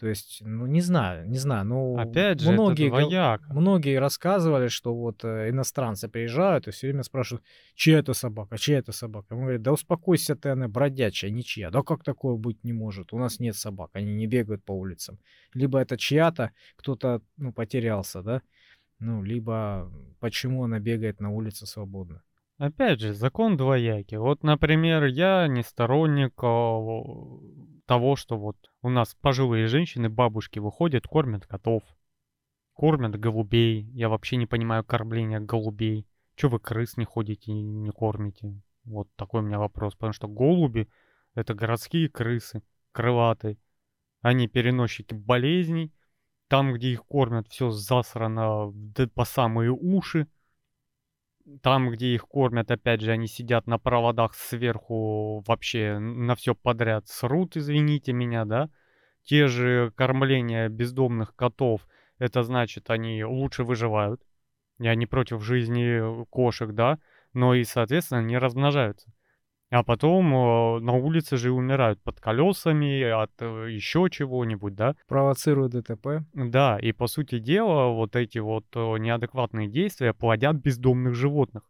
[0.00, 3.52] То есть, ну, не знаю, не знаю, ну, Опять же, это многие, гов- двояко.
[3.52, 8.78] многие рассказывали, что вот э, иностранцы приезжают и все время спрашивают, чья это собака, чья
[8.78, 9.34] это собака.
[9.34, 11.70] Он говорит, да успокойся ты, она бродячая, ничья.
[11.70, 13.12] Да как такое быть не может?
[13.12, 15.18] У нас нет собак, они не бегают по улицам.
[15.52, 18.40] Либо это чья-то, кто-то, ну, потерялся, да?
[19.00, 22.22] Ну, либо почему она бегает на улице свободно.
[22.58, 24.18] Опять же, закон двоякий.
[24.18, 26.78] Вот, например, я не сторонник а,
[27.86, 31.82] того, что вот у нас пожилые женщины, бабушки выходят, кормят котов,
[32.74, 33.84] кормят голубей.
[33.94, 36.06] Я вообще не понимаю кормления голубей.
[36.36, 38.60] Че вы крыс не ходите и не кормите?
[38.84, 39.94] Вот такой у меня вопрос.
[39.94, 40.86] Потому что голуби—
[41.34, 43.56] это городские крысы, крылатые.
[44.20, 45.94] Они переносчики болезней.
[46.50, 48.74] Там, где их кормят, все засрано
[49.14, 50.26] по самые уши.
[51.62, 57.06] Там, где их кормят, опять же, они сидят на проводах сверху вообще на все подряд
[57.06, 58.68] срут, извините меня, да.
[59.22, 61.86] Те же кормления бездомных котов,
[62.18, 64.20] это значит, они лучше выживают.
[64.80, 66.98] Я не против жизни кошек, да,
[67.32, 69.12] но и, соответственно, не размножаются.
[69.70, 74.96] А потом э, на улице же умирают под колесами, от э, еще чего-нибудь, да?
[75.06, 76.24] Провоцирует ДТП.
[76.34, 81.62] Да, и по сути дела, вот эти вот э, неадекватные действия плодят бездомных животных.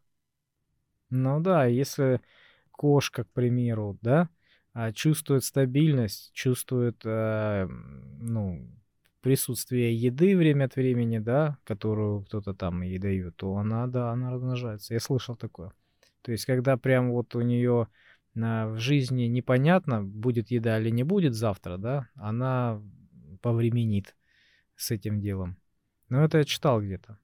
[1.11, 2.23] Ну да, если
[2.71, 4.31] кошка, к примеру, да,
[4.73, 8.67] а, чувствует стабильность, чувствует, э, ну,
[9.21, 14.31] присутствие еды время от времени, да, которую кто-то там ей дает, то она, да, она
[14.31, 14.95] размножается.
[14.95, 15.73] Я слышал такое.
[16.22, 17.88] То есть, когда прям вот у нее
[18.35, 22.80] в жизни непонятно, будет еда или не будет завтра, да, она
[23.42, 24.14] повременит
[24.76, 25.56] с этим делом.
[26.09, 27.18] Но это я читал где-то.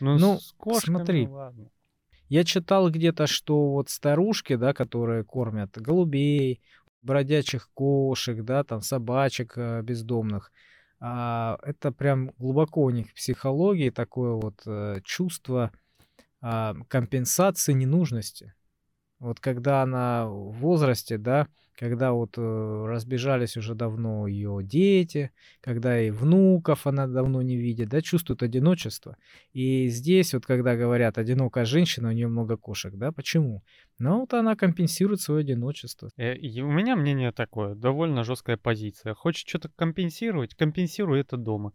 [0.00, 1.26] Ну, Ну, кошками, смотри.
[1.26, 1.70] ладно.
[2.28, 6.60] Я читал где-то, что вот старушки, да, которые кормят голубей,
[7.02, 10.50] бродячих кошек, да, там собачек э, бездомных,
[10.98, 15.70] а, это прям глубоко у них в психологии такое вот э, чувство
[16.88, 18.54] компенсации ненужности.
[19.18, 25.30] Вот когда она в возрасте, да, когда вот э, разбежались уже давно ее дети,
[25.60, 29.16] когда и внуков она давно не видит, да, чувствует одиночество.
[29.52, 33.62] И здесь вот когда говорят одинокая женщина, у нее много кошек, да, почему?
[33.98, 36.10] Ну вот она компенсирует свое одиночество.
[36.16, 39.14] Э, и у меня мнение такое, довольно жесткая позиция.
[39.14, 41.72] Хочешь что-то компенсировать, компенсируй это дома.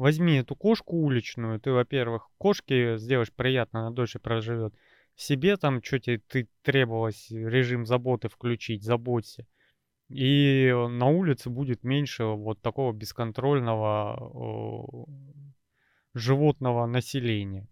[0.00, 4.72] Возьми эту кошку уличную, ты, во-первых, кошке сделаешь приятно, она дольше проживет.
[5.14, 9.46] Себе там, что тебе ты требовалось, режим заботы включить, заботься.
[10.08, 15.06] И на улице будет меньше вот такого бесконтрольного о,
[16.14, 17.68] животного населения.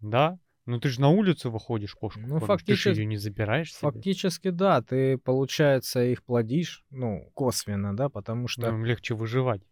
[0.00, 0.38] Да?
[0.66, 3.72] Ну ты же на улицу выходишь, кошку Ну, кормишь, ты же фактически- ее не забираешь
[3.72, 3.92] себе.
[3.92, 8.70] Фактически, да, ты, получается, их плодишь, ну, косвенно, да, потому что...
[8.70, 9.62] Ну, им легче выживать.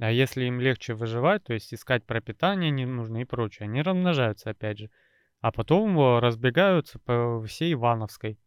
[0.00, 4.48] А если им легче выживать, то есть искать пропитание не нужно и прочее, они размножаются
[4.50, 4.90] опять же.
[5.40, 8.38] А потом разбегаются по всей Ивановской.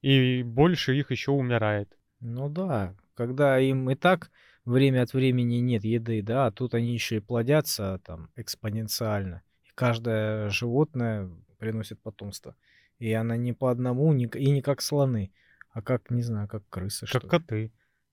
[0.00, 1.98] И больше их еще умирает.
[2.20, 4.30] Ну да, когда им и так
[4.64, 9.42] время от времени нет еды, да, а тут они еще и плодятся там экспоненциально.
[9.64, 12.56] И каждое животное приносит потомство.
[12.98, 15.30] И она не по одному, и не как слоны,
[15.72, 17.28] а как, не знаю, как крысы, что Как ли.
[17.28, 17.72] коты.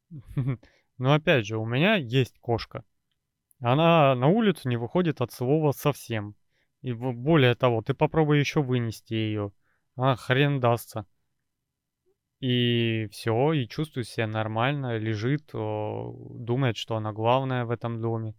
[0.97, 2.84] Но опять же, у меня есть кошка.
[3.60, 6.36] Она на улицу не выходит от слова совсем.
[6.82, 9.51] И более того, ты попробуй еще вынести ее.
[9.95, 11.06] Она хрен дастся.
[12.39, 18.36] И все, и чувствует себя нормально, лежит, думает, что она главная в этом доме.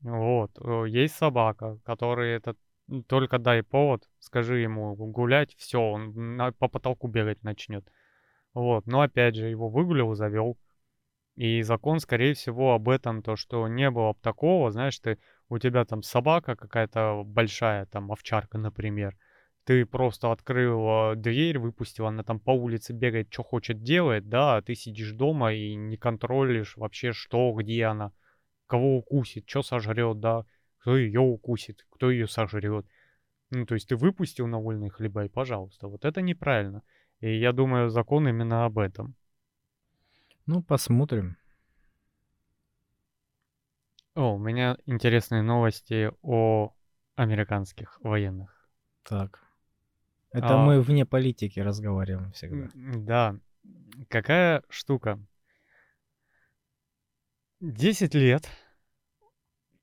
[0.00, 0.50] Вот.
[0.86, 2.58] Есть собака, который этот
[2.90, 7.90] м, только дай повод, скажи ему гулять, все, он по потолку бегать начнет.
[8.52, 8.86] Вот.
[8.86, 10.58] Но опять же, его выгулил, завел.
[11.36, 15.18] И закон, скорее всего, об этом, то, что не было бы такого, знаешь, ты,
[15.50, 19.14] у тебя там собака какая-то большая, там овчарка, например,
[19.64, 24.62] ты просто открыл дверь, выпустил, она там по улице бегает, что хочет делает, да, а
[24.62, 28.12] ты сидишь дома и не контролишь вообще, что, где она,
[28.66, 30.44] кого укусит, что сожрет, да,
[30.78, 32.86] кто ее укусит, кто ее сожрет.
[33.50, 36.82] Ну, то есть ты выпустил на вольные хлеба, и пожалуйста, вот это неправильно.
[37.20, 39.16] И я думаю, закон именно об этом.
[40.46, 41.36] Ну, посмотрим.
[44.14, 46.72] О, у меня интересные новости о
[47.16, 48.70] американских военных.
[49.02, 49.44] Так.
[50.30, 50.64] Это А.
[50.64, 52.70] мы вне политики разговариваем всегда.
[52.74, 53.40] Да,
[54.08, 55.20] какая штука.
[57.60, 58.48] 10 лет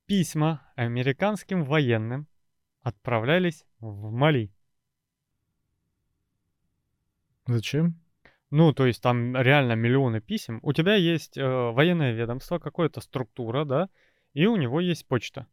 [0.06, 2.28] письма американским военным
[2.82, 4.54] отправлялись в Мали.
[7.48, 8.03] Зачем?
[8.56, 10.60] Ну, то есть там реально миллионы писем.
[10.62, 13.90] У тебя есть э, военное ведомство, какая-то структура, да,
[14.34, 15.48] и у него есть почта.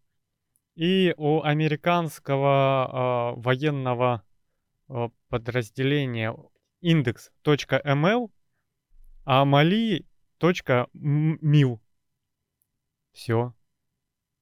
[0.74, 4.22] И у американского э, военного
[4.90, 6.36] э, подразделения
[6.84, 8.30] index.ml,
[9.24, 10.04] а mali.mil.
[13.12, 13.54] Все.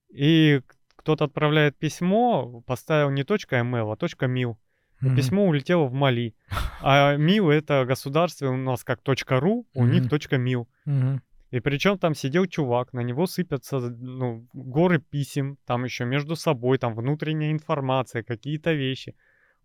[0.09, 0.63] И
[0.97, 4.57] кто-то отправляет письмо, поставил не .ml, а .mil.
[5.03, 5.17] Mm-hmm.
[5.17, 6.35] Письмо улетело в Мали.
[6.81, 9.91] А МИЛ это государство у нас как .ру, у mm-hmm.
[9.91, 10.69] них .мил.
[10.87, 11.19] Mm-hmm.
[11.51, 16.79] И причем там сидел чувак, на него сыпятся ну, горы писем, там еще между собой,
[16.79, 19.15] там внутренняя информация, какие-то вещи.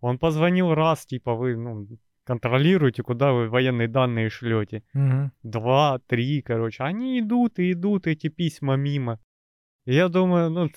[0.00, 1.86] Он позвонил раз, типа, вы, ну,
[2.24, 4.82] контролируете, куда вы военные данные шлете.
[4.94, 5.30] Угу.
[5.42, 6.82] Два, три, короче.
[6.82, 9.20] Они идут и идут, эти письма мимо.
[9.84, 10.68] И я думаю, ну,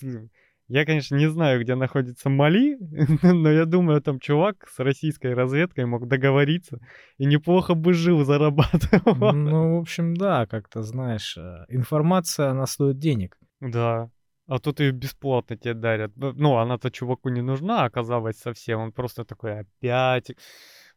[0.70, 2.78] я, конечно, не знаю, где находится Мали,
[3.24, 6.80] но я думаю, там чувак с российской разведкой мог договориться
[7.18, 9.34] и неплохо бы жил, зарабатывал.
[9.34, 13.38] Ну, в общем, да, как-то, знаешь, э, информация, она стоит денег.
[13.62, 14.10] Да.
[14.48, 16.12] А тут ее бесплатно тебе дарят.
[16.16, 18.80] Ну, она-то чуваку не нужна, оказалось, совсем.
[18.80, 20.32] Он просто такой, опять...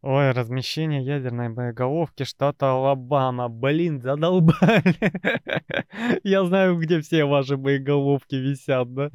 [0.02, 3.50] Ой, размещение ядерной боеголовки штата Алабама.
[3.50, 4.96] Блин, задолбали.
[6.24, 9.10] Я знаю, где все ваши боеголовки висят, да?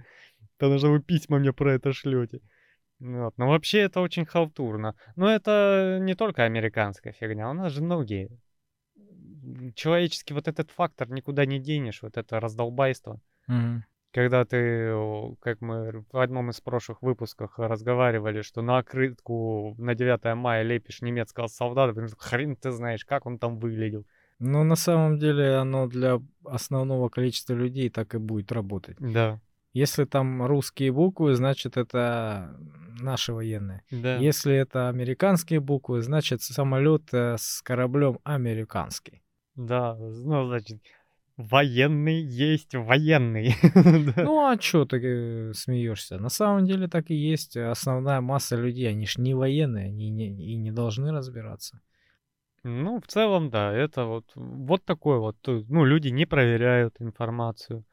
[0.58, 2.41] Потому что вы письма мне про это шлете.
[3.00, 3.38] Вот.
[3.38, 4.96] Но вообще это очень халтурно.
[5.15, 8.30] Но это не только американская фигня, у нас же многие.
[9.76, 13.20] Человеческий вот этот фактор никуда не денешь, вот это раздолбайство.
[13.50, 13.82] Mm-hmm.
[14.12, 14.96] Когда ты,
[15.41, 21.02] как мы в одном из прошлых выпусков разговаривали, что на открытку на 9 мая лепишь
[21.02, 24.06] немецкого солдата, хрен ты знаешь, как он там выглядел.
[24.39, 28.96] Но на самом деле оно для основного количества людей так и будет работать.
[29.00, 29.41] Да.
[29.75, 32.57] Если там русские буквы, значит это
[33.01, 33.81] наши военные.
[33.91, 34.15] Да.
[34.15, 39.21] Если это американские буквы, значит самолет э, с кораблем американский.
[39.55, 40.79] Да, ну значит
[41.35, 43.53] военный есть военный.
[44.15, 46.19] Ну а чё ты э, смеешься?
[46.19, 47.57] На самом деле так и есть.
[47.57, 51.81] Основная масса людей, они ж не военные, они не, и не должны разбираться.
[52.63, 57.83] Ну, в целом, да, это вот, вот такой вот, ну, люди не проверяют информацию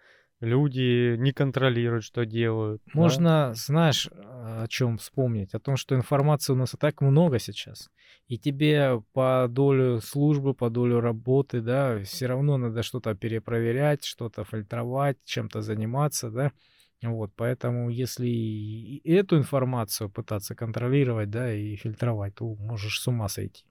[0.43, 2.83] люди не контролируют, что делают.
[2.93, 3.55] Можно, да?
[3.55, 5.55] знаешь, о чем вспомнить?
[5.55, 7.91] О том, что информации у нас и так много сейчас.
[8.27, 14.45] И тебе по долю службы, по долю работы, да, все равно надо что-то перепроверять, что-то
[14.45, 16.53] фильтровать, чем-то заниматься, да.
[17.03, 23.65] Вот, поэтому если эту информацию пытаться контролировать, да, и фильтровать, то можешь с ума сойти.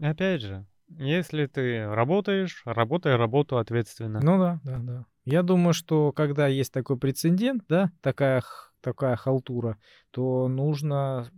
[0.00, 4.20] Опять же, если ты работаешь, работай работу ответственно.
[4.20, 5.06] Ну да, да, да.
[5.24, 8.42] Я думаю, что когда есть такой прецедент, да, такая,
[8.80, 9.78] такая халтура,
[10.10, 11.30] то нужно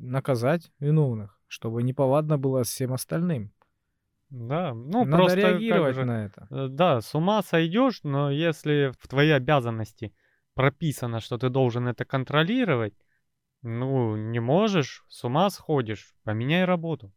[0.00, 3.52] наказать виновных, чтобы неповадно было всем остальным.
[4.30, 6.46] Да, ну Надо просто реагировать же, на это.
[6.50, 10.12] Э, да, с ума сойдешь, но если в твоей обязанности
[10.54, 12.94] прописано, что ты должен это контролировать,
[13.62, 17.12] ну, не можешь, с ума сходишь, поменяй работу.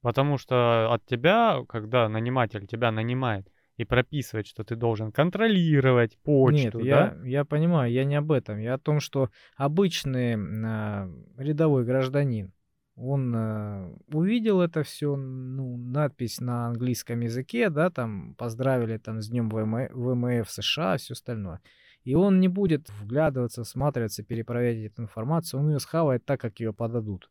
[0.00, 3.46] Потому что от тебя, когда наниматель тебя нанимает
[3.80, 8.58] и прописывает, что ты должен контролировать почту, Нет, я, я понимаю, я не об этом.
[8.58, 12.52] Я о том, что обычный э, рядовой гражданин,
[12.94, 19.30] он э, увидел это все, ну, надпись на английском языке, да, там поздравили там с
[19.30, 21.60] днем ВМФ, ВМФ США, все остальное.
[22.04, 26.74] И он не будет вглядываться, всматриваться, перепроверять эту информацию, он ее схавает так, как ее
[26.74, 27.30] подадут.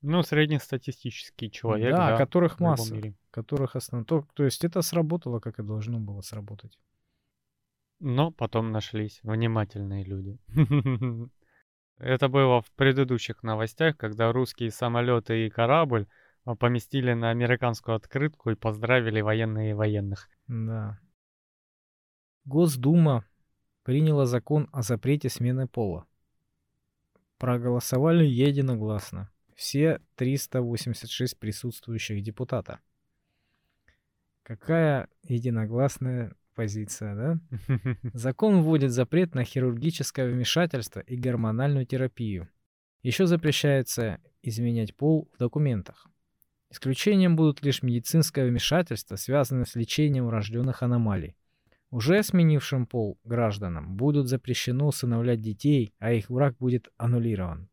[0.00, 3.14] Ну, среднестатистический человек, да, да которых масса, мире.
[3.30, 4.04] которых основ...
[4.04, 6.78] То, то есть это сработало, как и должно было сработать.
[7.98, 10.38] Но потом нашлись внимательные люди.
[11.98, 16.06] Это было в предыдущих новостях, когда русские самолеты и корабль
[16.44, 20.28] а, поместили на американскую открытку и поздравили военные и военных.
[20.46, 21.00] Да.
[22.44, 23.24] Госдума
[23.82, 26.06] приняла закон о запрете смены пола.
[27.38, 29.28] Проголосовали единогласно
[29.58, 32.78] все 386 присутствующих депутата.
[34.44, 37.40] Какая единогласная позиция, да?
[38.14, 42.48] Закон вводит запрет на хирургическое вмешательство и гормональную терапию.
[43.02, 46.06] Еще запрещается изменять пол в документах.
[46.70, 51.34] Исключением будут лишь медицинское вмешательство, связанное с лечением врожденных аномалий.
[51.90, 57.68] Уже сменившим пол гражданам будут запрещено усыновлять детей, а их враг будет аннулирован.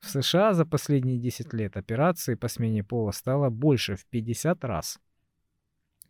[0.00, 4.98] В США за последние 10 лет операций по смене пола стало больше в 50 раз.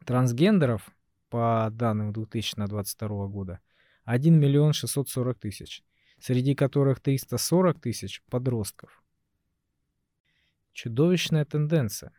[0.07, 0.89] Трансгендеров,
[1.29, 3.61] по данным 2022 года,
[4.05, 5.85] 1 миллион 640 тысяч,
[6.19, 9.03] среди которых 340 тысяч подростков.
[10.73, 12.13] Чудовищная тенденция.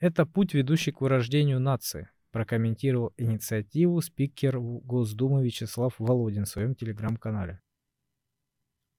[0.00, 7.60] Это путь, ведущий к вырождению нации, прокомментировал инициативу спикер Госдумы Вячеслав Володин в своем телеграм-канале.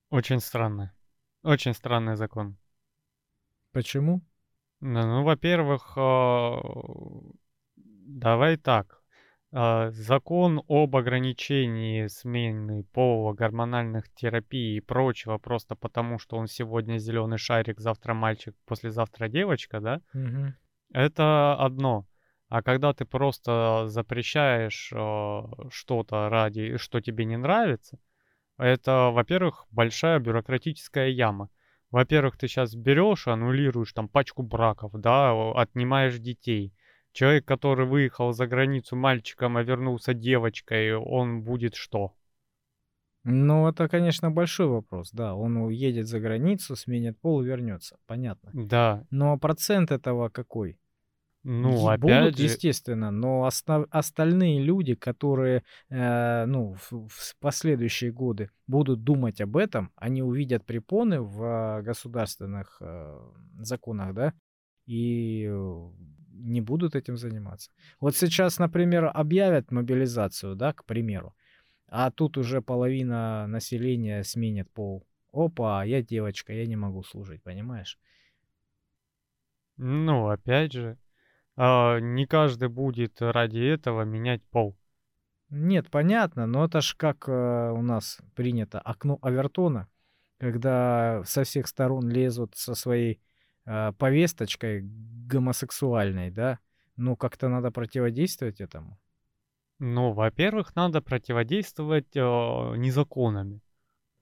[0.10, 0.94] Очень странно.
[1.44, 2.58] Очень странный закон.
[3.72, 4.22] Почему?
[4.80, 6.60] Ну, ну во-первых, а,
[7.76, 9.02] давай так.
[9.54, 16.98] А, закон об ограничении смены пола, гормональных терапий и прочего, просто потому что он сегодня
[16.98, 20.02] зеленый шарик, завтра мальчик, послезавтра девочка, да?
[20.14, 20.54] Угу.
[20.94, 22.06] Это одно.
[22.50, 27.98] А когда ты просто запрещаешь э, что-то ради, что тебе не нравится,
[28.58, 31.50] это, во-первых, большая бюрократическая яма.
[31.92, 36.74] Во-первых, ты сейчас берешь, аннулируешь там пачку браков, да, отнимаешь детей.
[37.12, 42.14] Человек, который выехал за границу мальчиком, а вернулся девочкой, он будет что?
[43.24, 45.36] Ну, это, конечно, большой вопрос, да.
[45.36, 48.50] Он уедет за границу, сменит пол и вернется, понятно.
[48.54, 49.06] Да.
[49.12, 50.80] Но процент этого какой?
[51.44, 58.12] Ну, опять Будут, же, естественно, но оста- остальные люди, которые, э, ну, в, в последующие
[58.12, 63.20] годы будут думать об этом, они увидят препоны в э, государственных э,
[63.60, 64.34] законах, да,
[64.86, 65.90] и э,
[66.34, 67.72] не будут этим заниматься.
[68.00, 71.34] Вот сейчас, например, объявят мобилизацию, да, к примеру,
[71.88, 75.08] а тут уже половина населения сменит пол.
[75.34, 77.98] Опа, я девочка, я не могу служить, понимаешь?
[79.78, 80.98] ну, опять же,
[81.56, 84.76] а, не каждый будет ради этого менять пол.
[85.50, 89.90] Нет, понятно, но это ж как э, у нас принято окно Авертона,
[90.38, 93.20] когда со всех сторон лезут со своей
[93.66, 96.60] э, повесточкой гомосексуальной, да?
[96.96, 98.98] Ну, как-то надо противодействовать этому.
[99.80, 103.62] Ну, во-первых, надо противодействовать а, не законами.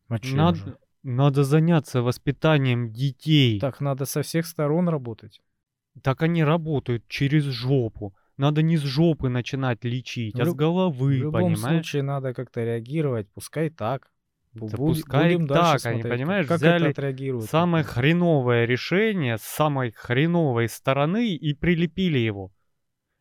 [0.07, 0.65] А чем же?
[0.65, 3.59] Надо, надо заняться воспитанием детей.
[3.59, 5.41] Так надо со всех сторон работать.
[6.01, 8.15] Так они работают через жопу.
[8.37, 11.59] Надо не с жопы начинать лечить, В а с люб- В головы, любом понимаешь?
[11.83, 14.09] случае надо как-то реагировать, пускай так.
[14.53, 17.41] Да буд- пускай будем так, они, смотреть, понимаешь, как взяли это.
[17.41, 22.51] Самое хреновое решение с самой хреновой стороны и прилепили его.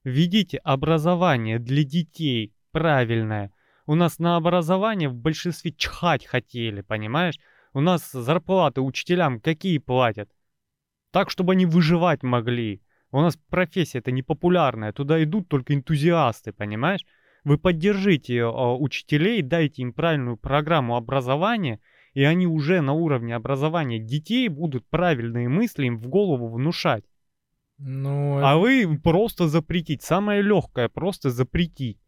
[0.04, 3.52] Введите образование для детей правильное.
[3.86, 7.38] У нас на образование в большинстве чхать хотели, понимаешь?
[7.72, 10.30] У нас зарплаты учителям какие платят?
[11.10, 12.82] Так, чтобы они выживать могли.
[13.10, 17.06] У нас профессия это непопулярная, туда идут только энтузиасты, понимаешь?
[17.44, 21.80] Вы поддержите э, учителей, дайте им правильную программу образования,
[22.12, 27.04] и они уже на уровне образования детей будут правильные мысли им в голову внушать.
[27.78, 30.02] Ну, А вы просто запретить.
[30.02, 31.98] Самое легкое просто запретить.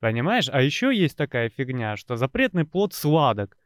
[0.00, 0.48] Понимаешь?
[0.50, 3.57] А еще есть такая фигня, что запретный плод сладок.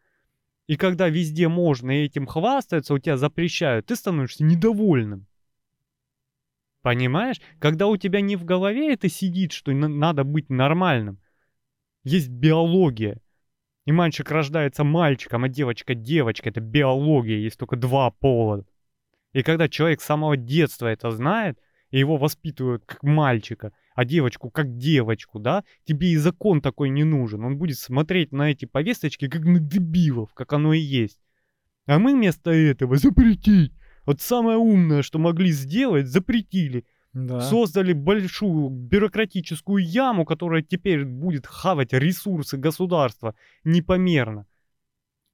[0.73, 5.27] И когда везде можно этим хвастаться, у тебя запрещают, ты становишься недовольным.
[6.81, 7.43] Понимаешь?
[7.59, 11.21] Когда у тебя не в голове это сидит, что на- надо быть нормальным.
[12.05, 13.19] Есть биология.
[13.85, 16.49] И мальчик рождается мальчиком, а девочка девочка.
[16.49, 18.65] Это биология, есть только два пола.
[19.35, 21.59] И когда человек с самого детства это знает,
[21.91, 27.05] и его воспитывают как мальчика, а девочку как девочку, да, тебе и закон такой не
[27.05, 27.45] нужен.
[27.45, 31.21] Он будет смотреть на эти повесточки как на дебилов, как оно и есть.
[31.87, 33.73] А мы вместо этого запретить.
[34.07, 36.85] Вот самое умное, что могли сделать, запретили.
[37.13, 37.41] да.
[37.41, 43.35] Создали большую бюрократическую яму, которая теперь будет хавать ресурсы государства
[43.65, 44.47] непомерно.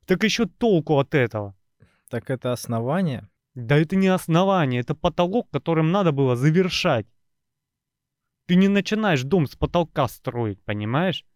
[0.07, 1.55] Так еще толку от этого.
[2.11, 3.29] Так это основание.
[3.55, 7.07] Да это не основание, это потолок, которым надо было завершать.
[8.49, 11.27] Ты не начинаешь дом с потолка строить, понимаешь?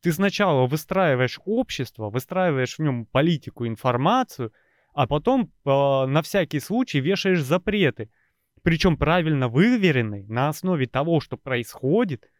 [0.00, 4.50] Ты сначала выстраиваешь общество, выстраиваешь в нем политику, информацию,
[4.94, 5.68] а потом э,
[6.06, 8.10] на всякий случай вешаешь запреты.
[8.62, 12.30] Причем правильно выверенные на основе того, что происходит,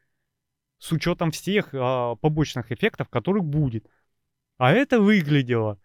[0.79, 3.87] с учетом всех э, побочных эффектов, которых будет.
[4.57, 5.79] А это выглядело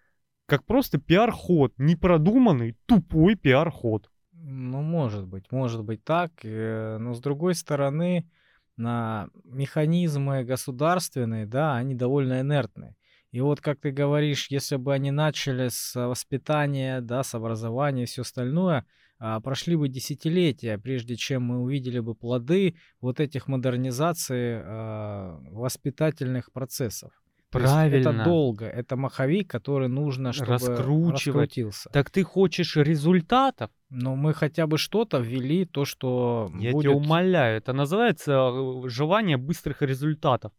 [0.45, 4.09] как просто пиар-ход, непродуманный, тупой пиар-ход.
[4.47, 6.31] Ну, может быть, может быть так.
[6.43, 8.29] э, Но с другой стороны,
[8.77, 12.95] на механизмы государственные, да, они довольно инертны.
[13.31, 18.05] И вот, как ты говоришь, если бы они начали с воспитания, да, с образования и
[18.05, 18.85] все остальное,
[19.17, 26.51] а, прошли бы десятилетия, прежде чем мы увидели бы плоды вот этих модернизаций а, воспитательных
[26.51, 27.11] процессов.
[27.49, 28.09] Правильно.
[28.09, 31.27] это долго, это маховик, который нужно, чтобы Раскручивать.
[31.27, 31.89] раскрутился.
[31.91, 33.71] Так ты хочешь результатов?
[33.97, 36.83] Но мы хотя бы что-то ввели, то, что Я будет...
[36.83, 40.51] тебя умоляю, это называется э, желание быстрых результатов.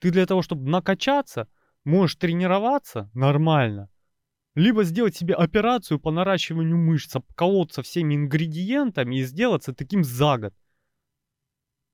[0.00, 1.46] Ты для того, чтобы накачаться,
[1.84, 3.88] можешь тренироваться нормально.
[4.56, 10.54] либо сделать себе операцию по наращиванию мышц, обколоться всеми ингредиентами и сделаться таким за год.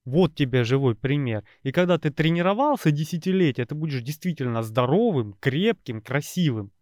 [0.05, 1.45] Вот тебе живой пример.
[1.63, 6.73] И когда ты тренировался десятилетия, ты будешь действительно здоровым, крепким, красивым.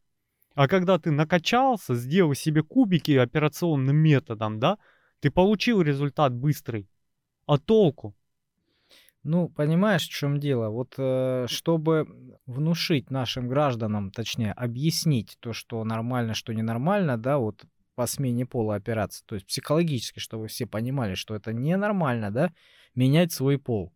[0.61, 4.77] А когда ты накачался, сделал себе кубики операционным методом, да,
[5.21, 6.87] ты получил результат быстрый.
[7.47, 8.15] А толку?
[9.23, 10.69] Ну, понимаешь, в чем дело?
[10.69, 12.07] Вот э, чтобы
[12.45, 18.75] внушить нашим гражданам, точнее, объяснить то, что нормально, что ненормально, да, вот по смене пола
[18.75, 22.53] операции, то есть психологически, чтобы все понимали, что это ненормально, да,
[22.95, 23.95] менять свой пол.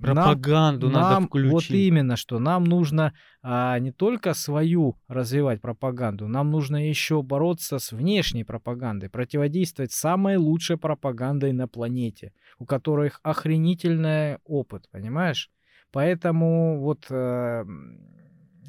[0.00, 1.50] Пропаганду нам, надо нам, включить.
[1.50, 7.78] Вот именно, что нам нужно а, не только свою развивать пропаганду, нам нужно еще бороться
[7.78, 15.50] с внешней пропагандой, противодействовать самой лучшей пропагандой на планете, у которых охренительный опыт, понимаешь?
[15.92, 17.64] Поэтому вот э,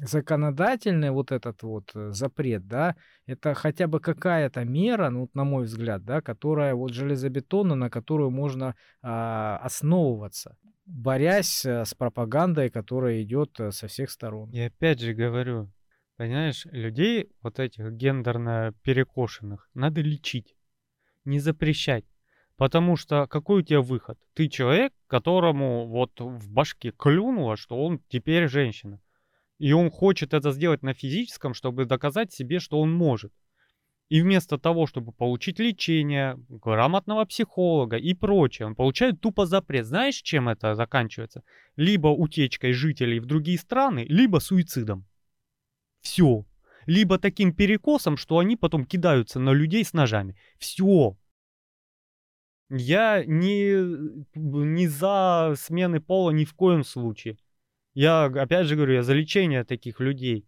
[0.02, 5.64] законодательный вот этот вот э, запрет, да, это хотя бы какая-то мера, ну, на мой
[5.64, 10.56] взгляд, да, которая вот железобетонна, на которую можно а, основываться
[10.86, 14.50] борясь э, с пропагандой, которая идет э, со всех сторон.
[14.50, 15.72] И опять же говорю,
[16.16, 20.54] понимаешь, людей вот этих гендерно перекошенных надо лечить,
[21.24, 22.04] не запрещать.
[22.56, 24.18] Потому что какой у тебя выход?
[24.34, 29.00] Ты человек, которому вот в башке клюнуло, что он теперь женщина.
[29.58, 33.32] И он хочет это сделать на физическом, чтобы доказать себе, что он может.
[34.12, 39.86] И вместо того, чтобы получить лечение, грамотного психолога и прочее, он получает тупо запрет.
[39.86, 41.42] Знаешь, чем это заканчивается?
[41.76, 45.06] Либо утечкой жителей в другие страны, либо суицидом.
[46.02, 46.44] Все.
[46.84, 50.36] Либо таким перекосом, что они потом кидаются на людей с ножами.
[50.58, 51.16] Все.
[52.68, 53.72] Я не,
[54.34, 57.38] не за смены пола ни в коем случае.
[57.94, 60.46] Я, опять же говорю, я за лечение таких людей.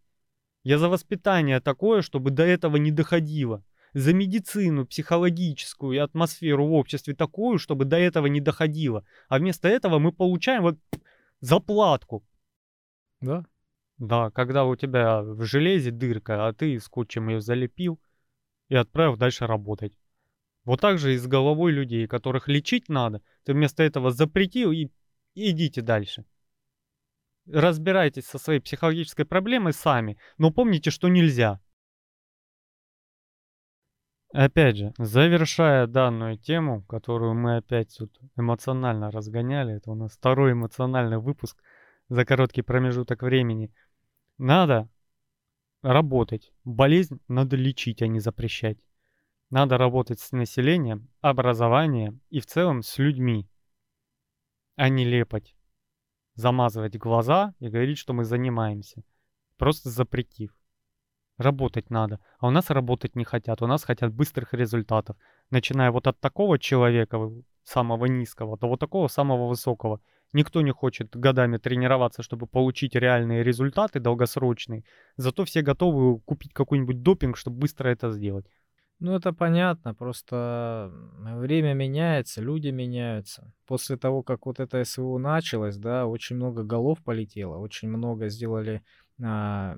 [0.64, 3.62] Я за воспитание такое, чтобы до этого не доходило.
[3.92, 9.04] За медицину психологическую и атмосферу в обществе такую, чтобы до этого не доходило.
[9.28, 10.78] А вместо этого мы получаем вот
[11.40, 12.24] заплатку.
[13.20, 13.44] Да?
[13.98, 18.00] Да, когда у тебя в железе дырка, а ты скотчем ее залепил
[18.68, 19.92] и отправил дальше работать.
[20.64, 23.20] Вот так же и с головой людей, которых лечить надо.
[23.44, 24.88] Ты вместо этого запретил и,
[25.34, 26.24] и идите дальше
[27.46, 31.60] разбирайтесь со своей психологической проблемой сами, но помните, что нельзя.
[34.32, 40.52] Опять же, завершая данную тему, которую мы опять тут эмоционально разгоняли, это у нас второй
[40.52, 41.62] эмоциональный выпуск
[42.08, 43.72] за короткий промежуток времени,
[44.38, 44.88] надо
[45.82, 46.52] работать.
[46.64, 48.78] Болезнь надо лечить, а не запрещать.
[49.50, 53.48] Надо работать с населением, образованием и в целом с людьми,
[54.74, 55.54] а не лепать
[56.34, 59.02] замазывать глаза и говорить, что мы занимаемся.
[59.56, 60.50] Просто запретив.
[61.36, 62.20] Работать надо.
[62.38, 63.62] А у нас работать не хотят.
[63.62, 65.16] У нас хотят быстрых результатов.
[65.50, 67.30] Начиная вот от такого человека,
[67.64, 70.00] самого низкого, до вот такого самого высокого.
[70.32, 74.84] Никто не хочет годами тренироваться, чтобы получить реальные результаты долгосрочные.
[75.16, 78.46] Зато все готовы купить какой-нибудь допинг, чтобы быстро это сделать.
[79.04, 83.52] Ну, это понятно, просто время меняется, люди меняются.
[83.66, 88.80] После того, как вот это СВО началось, да, очень много голов полетело, очень много сделали
[89.22, 89.76] а,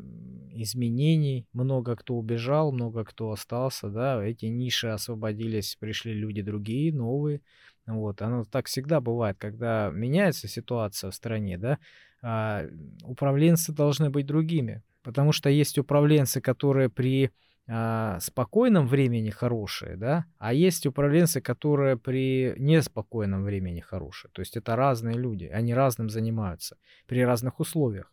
[0.53, 7.41] изменений, много кто убежал, много кто остался, да, эти ниши освободились, пришли люди другие, новые.
[7.85, 11.81] Вот, оно так всегда бывает, когда меняется ситуация в стране, да,
[12.23, 12.65] а,
[13.03, 17.33] управленцы должны быть другими, потому что есть управленцы, которые при
[17.69, 24.31] а, спокойном времени хорошие, да, а есть управленцы, которые при неспокойном времени хорошие.
[24.33, 28.13] То есть это разные люди, они разным занимаются при разных условиях.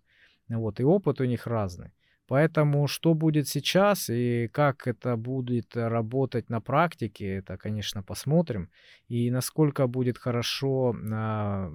[0.49, 1.93] Вот, и опыт у них разный.
[2.27, 8.69] Поэтому что будет сейчас и как это будет работать на практике, это, конечно, посмотрим.
[9.07, 11.71] И насколько будет хорошо а,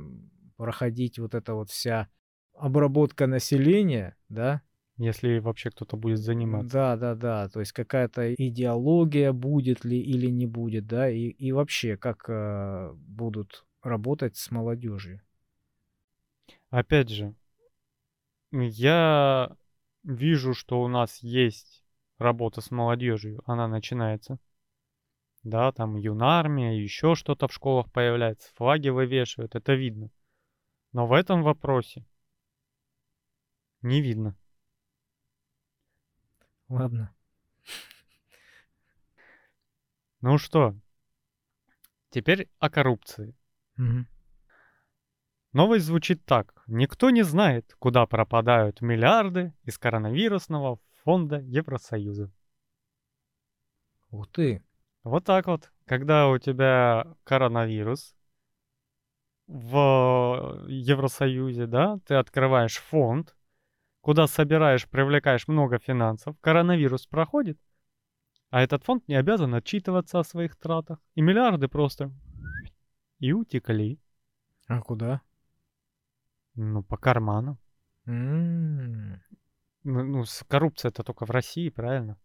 [0.57, 2.09] проходить вот эта вот вся
[2.55, 4.63] обработка населения, да,
[4.99, 6.73] если вообще кто-то будет заниматься.
[6.73, 7.49] Да, да, да.
[7.49, 12.93] То есть какая-то идеология будет ли или не будет, да, и, и вообще как э,
[12.95, 15.23] будут работать с молодежью.
[16.71, 17.35] Опять же,
[18.51, 19.57] я
[20.03, 21.85] вижу, что у нас есть
[22.19, 24.39] работа с молодежью, она начинается.
[25.45, 30.11] Да, там юнармия, еще что-то в школах появляется, флаги вывешивают, это видно.
[30.93, 32.05] Но в этом вопросе
[33.83, 34.37] не видно.
[36.69, 37.15] Ладно.
[40.21, 40.75] Ну что,
[42.11, 43.37] теперь о коррупции.
[43.77, 44.09] Мгм.
[45.53, 46.63] Новость звучит так.
[46.67, 52.31] Никто не знает, куда пропадают миллиарды из коронавирусного фонда Евросоюза.
[54.11, 54.63] Ух ты.
[55.05, 55.73] Вот так вот.
[55.87, 58.15] Когда у тебя коронавирус
[59.47, 63.35] в Евросоюзе, да, ты открываешь фонд,
[64.01, 67.59] куда собираешь, привлекаешь много финансов, коронавирус проходит,
[68.51, 70.99] а этот фонд не обязан отчитываться о своих тратах.
[71.15, 72.11] И миллиарды просто
[73.19, 73.99] и утекли.
[74.67, 75.21] А куда?
[76.55, 77.59] Ну, по карманам.
[78.07, 79.23] М.
[79.85, 82.19] Ну, ну, коррупция это только в России, правильно?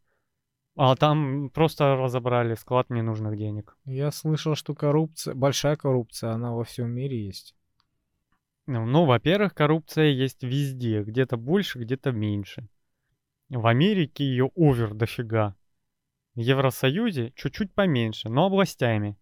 [0.76, 3.78] А там просто разобрали склад ненужных денег.
[3.86, 7.56] Я слышал, что коррупция, большая коррупция, она во всем мире есть.
[8.66, 11.04] Ну, ну, во-первых, коррупция есть везде.
[11.04, 12.68] Где-то больше, где-то меньше.
[13.50, 15.56] В Америке ее овер дофига.
[16.36, 19.18] В Евросоюзе чуть-чуть поменьше, но областями.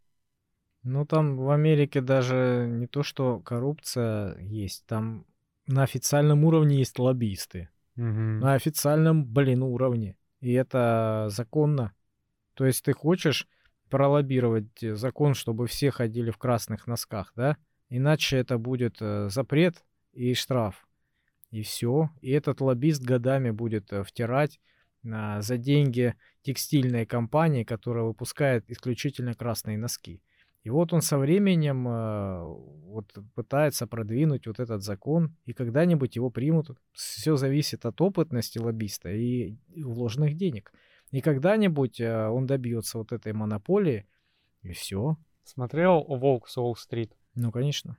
[0.84, 5.26] Ну, там в Америке даже не то, что коррупция есть, там
[5.68, 7.70] на официальном уровне есть лоббисты.
[7.96, 8.40] Мгм.
[8.40, 10.18] На официальном, блин, уровне.
[10.40, 11.94] И это законно.
[12.54, 13.48] То есть ты хочешь
[13.90, 17.58] пролоббировать э, закон, чтобы все ходили в красных носках, да?
[17.94, 19.84] Иначе это будет э, запрет
[20.14, 20.88] и штраф.
[21.50, 22.10] И все.
[22.22, 24.62] И этот лоббист годами будет э, втирать
[25.06, 30.24] а, за деньги текстильной компании, которая выпускает исключительно красные носки.
[30.64, 32.44] И вот он со временем э,
[32.86, 36.70] вот пытается продвинуть вот этот закон, и когда-нибудь его примут.
[36.94, 40.72] Все зависит от опытности лоббиста и вложенных денег.
[41.12, 44.08] И когда-нибудь он добьется вот этой монополии,
[44.62, 45.18] и все.
[45.44, 47.18] Смотрел «Волк с Уолл-стрит»?
[47.36, 47.98] Ну, конечно.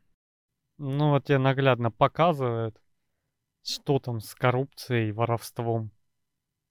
[0.79, 2.81] Ну, вот тебе наглядно показывают,
[3.65, 5.91] что там с коррупцией, воровством.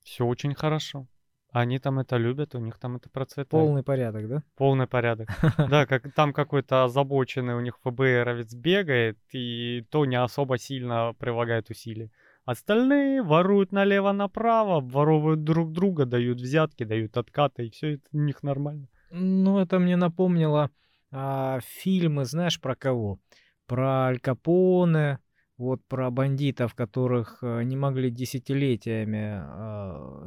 [0.03, 1.07] Все очень хорошо.
[1.51, 3.49] Они там это любят, у них там это процветает.
[3.49, 4.43] Полный порядок, да?
[4.55, 5.30] Полный порядок.
[5.70, 11.70] Да, как там какой-то озабоченный у них ФБРовец бегает, и то не особо сильно прилагает
[11.70, 12.09] усилий.
[12.45, 18.43] Остальные воруют налево-направо, обворовывают друг друга, дают взятки, дают откаты, и все это у них
[18.43, 18.88] нормально.
[19.12, 20.72] Ну, это мне напомнило
[21.12, 23.20] а, фильмы, знаешь, про кого?
[23.68, 25.20] Про Аль Капоне,
[25.62, 29.43] вот про бандитов, которых э, не могли десятилетиями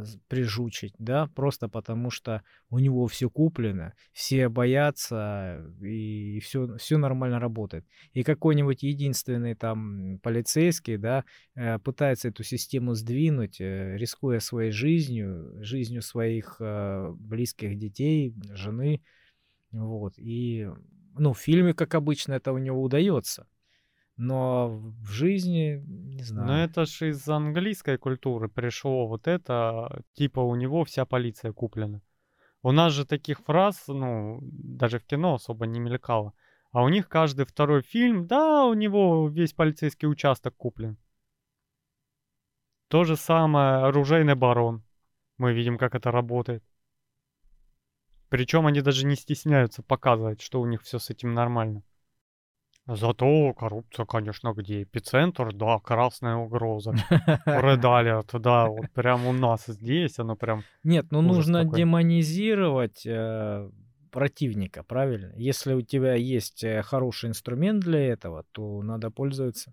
[0.05, 6.99] з- прижучить, да, просто потому что у него все куплено, все боятся, и все, все
[6.99, 7.85] нормально работает.
[8.13, 11.25] И какой-нибудь единственный там полицейский, да,
[11.57, 19.03] э, пытается эту систему сдвинуть, э, рискуя своей жизнью, жизнью своих э, близких детей, жены,
[19.83, 20.19] вот.
[20.19, 20.69] И,
[21.19, 23.47] ну, в фильме, как обычно, это у него удается.
[24.17, 26.69] Но в жизни, не Но знаю.
[26.69, 32.01] это ж из английской культуры пришло вот это, типа у него вся полиция куплена.
[32.63, 36.33] У нас же таких фраз, ну, даже в кино особо не мелькало.
[36.71, 40.97] А у них каждый второй фильм, да, у него весь полицейский участок куплен.
[42.89, 44.85] То же самое оружейный барон.
[45.39, 46.63] Мы видим, как это работает.
[48.35, 51.85] Причем они даже не стесняются показывать, что у них все с этим нормально.
[52.85, 56.97] Зато коррупция, конечно, где эпицентр, да, красная угроза.
[57.47, 60.65] Рыдали да, вот прям у нас здесь, оно прям...
[60.83, 61.79] Нет, ну нужно какой.
[61.79, 63.71] демонизировать э,
[64.11, 65.33] противника, правильно?
[65.37, 69.73] Если у тебя есть э, хороший инструмент для этого, то надо пользоваться.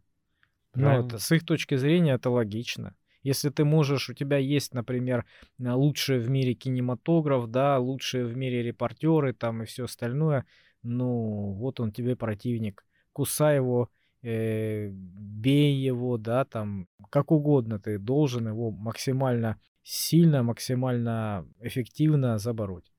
[0.76, 1.07] Ну, Правильно.
[1.07, 2.93] это, с их точки зрения это логично.
[3.24, 5.26] Если ты можешь, у тебя есть, например,
[5.59, 10.45] лучший в мире кинематограф, да, лучшие в мире репортеры там и все остальное,
[10.84, 12.86] ну, вот он тебе противник.
[13.13, 13.89] Кусай его,
[14.24, 22.91] э, бей его, да, там, как угодно ты должен его максимально сильно, максимально эффективно забороть.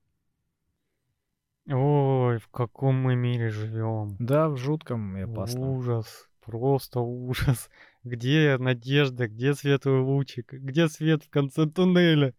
[1.69, 4.17] Ой, в каком мы мире живем.
[4.19, 5.69] Да, в жутком и опасном.
[5.69, 7.69] Ужас, просто ужас.
[8.03, 12.33] Где надежда, где светлый лучик, где свет в конце туннеля?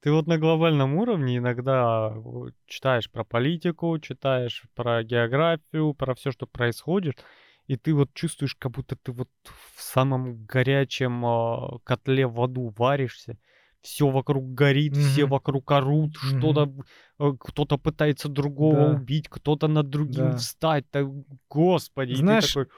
[0.00, 2.20] Ты вот на глобальном уровне иногда э,
[2.66, 7.22] читаешь про политику, читаешь про географию, про все, что происходит,
[7.66, 12.72] и ты вот чувствуешь, как будто ты вот в самом горячем а, котле в аду
[12.76, 13.36] варишься.
[13.82, 15.30] Все вокруг горит, все Мгм.
[15.30, 16.38] вокруг орут, Мгм.
[16.38, 16.72] что-то
[17.18, 18.96] э, кто-то пытается другого Да.
[18.96, 20.36] убить, кто-то над другим Да.
[20.38, 20.88] встать.
[20.90, 21.06] Так,
[21.50, 22.68] господи, и Знаешь- ты такой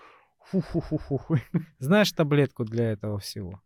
[0.51, 1.36] фу-фу-фу-фу.
[1.78, 3.61] Знаешь таблетку для этого всего?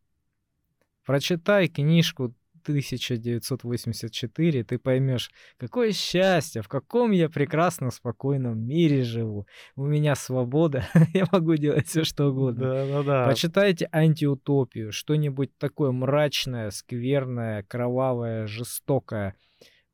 [1.04, 9.46] Прочитай книжку 1984, ты поймешь, какое счастье, в каком я прекрасном, спокойном мире живу.
[9.74, 12.66] У меня свобода, я могу делать все, что угодно.
[12.66, 13.26] Да-да-да.
[13.26, 19.34] Почитайте антиутопию, что-нибудь такое мрачное, скверное, кровавое, жестокое.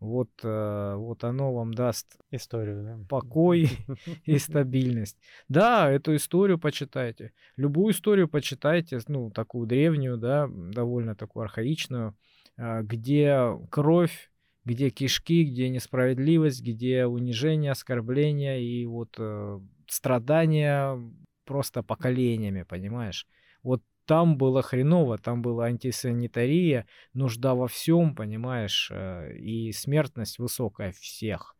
[0.00, 2.98] Вот, э, вот оно вам даст Историю, да.
[3.08, 3.68] покой
[4.24, 5.18] и стабильность.
[5.48, 7.32] Да, эту историю почитайте.
[7.56, 12.14] Любую историю почитайте, ну, такую древнюю, да, довольно такую архаичную.
[12.56, 14.30] э, где кровь,
[14.64, 20.96] где кишки, где несправедливость, где унижение, оскорбление и вот э, страдания
[21.44, 23.26] просто поколениями, понимаешь?
[23.62, 30.92] Вот там было хреново, там была антисанитария, нужда во всем, понимаешь, э, и смертность высокая
[30.92, 31.54] всех.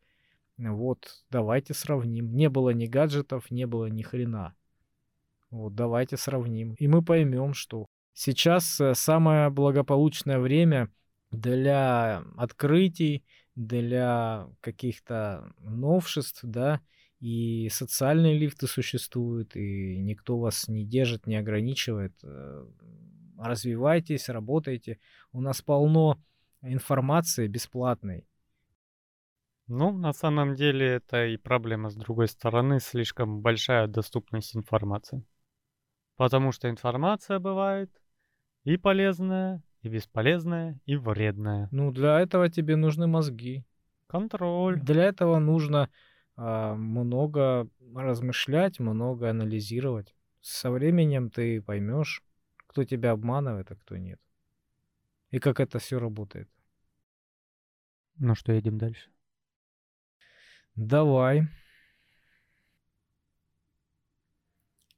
[0.57, 2.35] Вот, давайте сравним.
[2.35, 4.55] Не было ни гаджетов, не было ни хрена.
[5.51, 6.73] Вот, давайте сравним.
[6.79, 10.91] И мы поймем, что сейчас э, самое благополучное время
[11.29, 13.23] для открытий,
[13.53, 16.81] для каких-то новшеств, да,
[17.19, 22.13] и социальные лифты существуют, и никто вас не держит, не ограничивает.
[22.23, 22.65] Э,
[23.37, 24.99] развивайтесь, работайте.
[25.31, 26.17] У нас полно
[26.61, 28.25] информации бесплатной.
[29.67, 35.23] Ну, на самом деле это и проблема с другой стороны, слишком большая доступность информации.
[36.15, 37.91] Потому что информация бывает
[38.63, 41.67] и полезная, и бесполезная, и вредная.
[41.71, 43.63] Ну, для этого тебе нужны мозги.
[44.07, 44.79] Контроль.
[44.81, 45.89] Для этого нужно
[46.39, 50.15] много размышлять, много анализировать.
[50.39, 52.23] Со временем ты поймешь,
[52.67, 54.21] кто тебя обманывает, а кто нет.
[55.31, 56.49] И как это все работает.
[58.15, 59.09] Ну что, едем дальше?
[60.75, 61.47] Давай.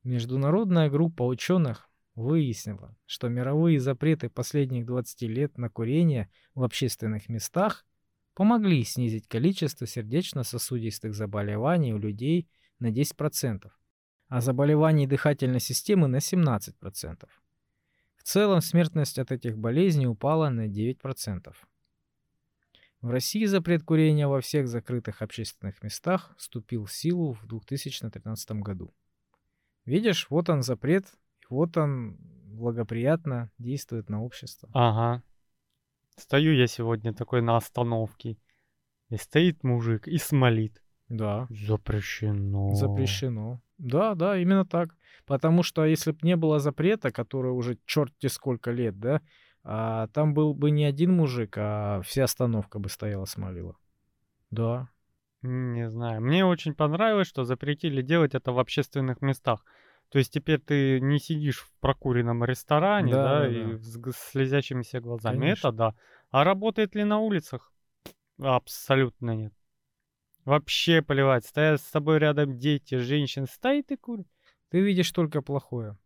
[0.04, 7.86] Международная группа ученых выяснила, что мировые запреты последних 20 лет на курение в общественных местах
[8.34, 12.48] помогли снизить количество сердечно-сосудистых заболеваний у людей
[12.80, 13.70] на 10%,
[14.28, 17.28] а заболеваний дыхательной системы на 17%.
[18.16, 21.54] В целом смертность от этих болезней упала на 9%.
[23.02, 28.94] В России запрет курения во всех закрытых общественных местах вступил в силу в 2013 году.
[29.86, 31.08] Видишь, вот он запрет,
[31.50, 34.70] вот он благоприятно действует на общество.
[34.74, 35.24] Ага.
[36.18, 38.38] Стою я сегодня такой на остановке,
[39.10, 40.82] и стоит мужик и смолит.
[41.10, 41.48] Да.
[41.50, 42.74] Запрещено.
[42.74, 43.62] Запрещено.
[43.78, 44.96] Да, да, именно так.
[45.26, 49.22] Потому что если бы не было запрета, который уже черти сколько лет, да,
[49.64, 53.76] а там был бы не один мужик, а вся остановка бы стояла, смолила.
[54.50, 54.90] Да.
[55.42, 56.22] Не знаю.
[56.22, 59.66] Мне очень понравилось, что запретили делать это в общественных местах.
[60.12, 65.00] То есть теперь ты не сидишь в прокуренном ресторане, да, да, да и с слезящимися
[65.00, 65.40] глазами.
[65.40, 65.70] Конечно.
[65.70, 65.96] Это да.
[66.32, 67.72] А работает ли на улицах?
[68.38, 69.54] Абсолютно нет.
[70.44, 71.46] Вообще плевать.
[71.46, 73.48] Стоят с тобой рядом дети, женщины.
[73.48, 74.28] Стоит и курит.
[74.70, 75.98] Ты видишь только плохое.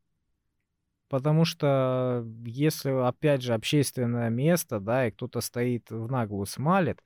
[1.09, 7.03] Потому что если, опять же, общественное место, да, и кто-то стоит в наглую смалит,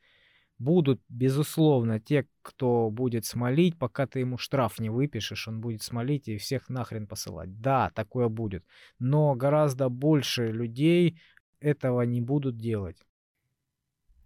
[0.60, 6.28] будут, безусловно, те, кто будет смолить, пока ты ему штраф не выпишешь, он будет смолить
[6.28, 7.60] и всех нахрен посылать.
[7.62, 8.66] Да, такое будет.
[8.99, 11.20] Но гораздо больше людей
[11.60, 12.97] этого не будут делать.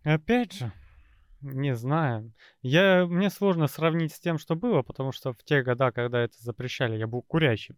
[0.03, 0.73] Опять же,
[1.41, 2.33] не знаю.
[2.61, 6.35] Я, мне сложно сравнить с тем, что было, потому что в те года, когда это
[6.39, 7.77] запрещали, я был курящим.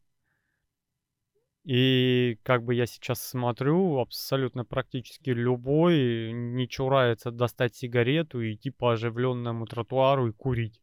[1.65, 8.69] И как бы я сейчас смотрю, абсолютно практически любой не чурается достать сигарету и идти
[8.69, 10.79] по оживленному тротуару и курить.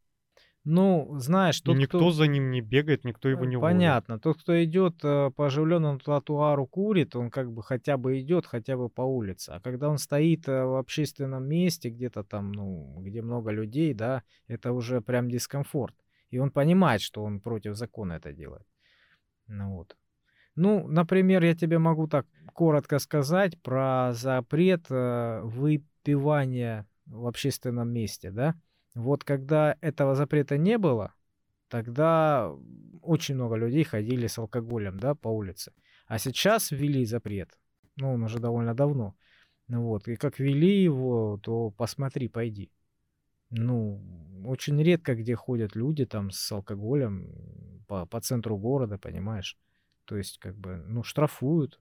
[0.64, 2.10] Ну, знаешь, тот, никто кто...
[2.10, 4.18] за ним не бегает, никто его не Понятно.
[4.18, 8.76] Тот, кто идет э, по оживленному тротуару, курит, он как бы хотя бы идет, хотя
[8.76, 9.50] бы по улице.
[9.50, 14.22] А когда он стоит э, в общественном месте, где-то там, ну, где много людей, да,
[14.46, 15.96] это уже прям дискомфорт.
[16.30, 18.66] И он понимает, что он против закона это делает.
[19.48, 19.96] Ну вот.
[20.54, 28.30] Ну, например, я тебе могу так коротко сказать про запрет э, выпивания в общественном месте,
[28.30, 28.54] да?
[28.94, 31.14] Вот когда этого запрета не было,
[31.68, 32.52] тогда
[33.00, 35.72] очень много людей ходили с алкоголем, да, по улице.
[36.06, 37.58] А сейчас ввели запрет.
[37.96, 39.14] Ну, он уже довольно давно.
[39.68, 42.70] Вот, и как ввели его, то посмотри, пойди.
[43.48, 44.02] Ну,
[44.44, 49.56] очень редко где ходят люди там с алкоголем по, по центру города, понимаешь?
[50.04, 51.80] То есть, как бы, ну, штрафуют.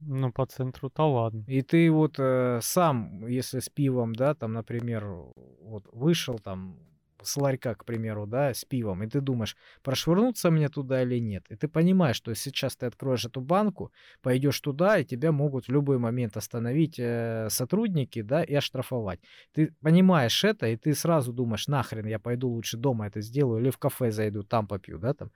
[0.00, 1.44] Ну, по центру-то ладно.
[1.46, 6.78] И ты вот э, сам, если с пивом, да, там, например, вот вышел там
[7.22, 11.44] с ларька, к примеру, да, с пивом, и ты думаешь, прошвырнуться мне туда или нет.
[11.50, 13.92] И ты понимаешь, что сейчас ты откроешь эту банку,
[14.22, 19.20] пойдешь туда, и тебя могут в любой момент остановить э, сотрудники, да, и оштрафовать.
[19.52, 23.70] Ты понимаешь это, и ты сразу думаешь, нахрен, я пойду лучше дома это сделаю, или
[23.70, 25.30] в кафе зайду, там попью, да, там.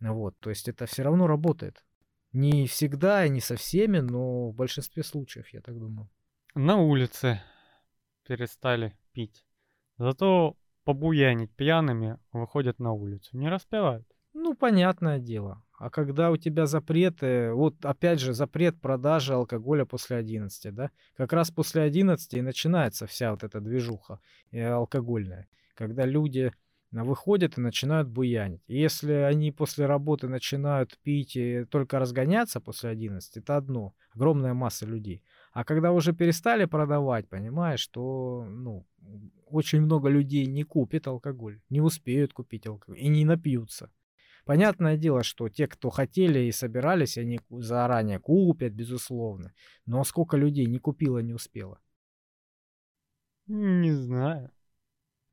[0.00, 1.84] Вот, то есть это все равно работает.
[2.32, 6.08] Не всегда и не со всеми, но в большинстве случаев, я так думаю.
[6.54, 7.42] На улице
[8.26, 9.44] перестали пить.
[9.98, 13.36] Зато побуянить пьяными выходят на улицу.
[13.36, 14.06] Не распевают.
[14.32, 15.62] Ну, понятное дело.
[15.78, 20.90] А когда у тебя запреты, вот опять же запрет продажи алкоголя после 11, да?
[21.16, 24.20] Как раз после 11 и начинается вся вот эта движуха
[24.52, 26.52] э, алкогольная, когда люди
[26.90, 28.62] выходят и начинают буянить.
[28.66, 34.54] И если они после работы начинают пить и только разгоняться после 11, это одно, огромная
[34.54, 35.22] масса людей.
[35.52, 38.86] А когда уже перестали продавать, понимаешь, что ну,
[39.46, 43.90] очень много людей не купит алкоголь, не успеют купить алкоголь и не напьются.
[44.44, 49.52] Понятное дело, что те, кто хотели и собирались, они заранее купят, безусловно.
[49.86, 51.78] Но сколько людей не купило, не успело?
[53.46, 54.50] Не знаю.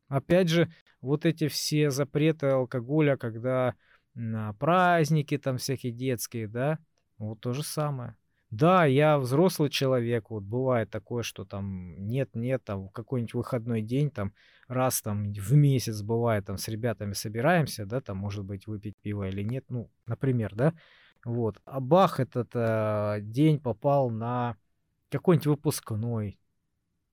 [0.07, 3.75] Опять же, вот эти все запреты алкоголя, когда
[4.13, 6.79] на праздники там всякие детские, да,
[7.17, 8.15] вот то же самое.
[8.49, 14.31] Да, я взрослый человек, вот бывает такое, что там нет-нет, там какой-нибудь выходной день, там
[14.69, 19.27] раз там в месяц бывает, там с ребятами собираемся, да, там может быть выпить пиво
[19.27, 20.73] или нет, ну, например, да,
[21.25, 21.59] вот.
[21.65, 24.55] А бах, этот э, день попал на
[25.09, 26.39] какой-нибудь выпускной,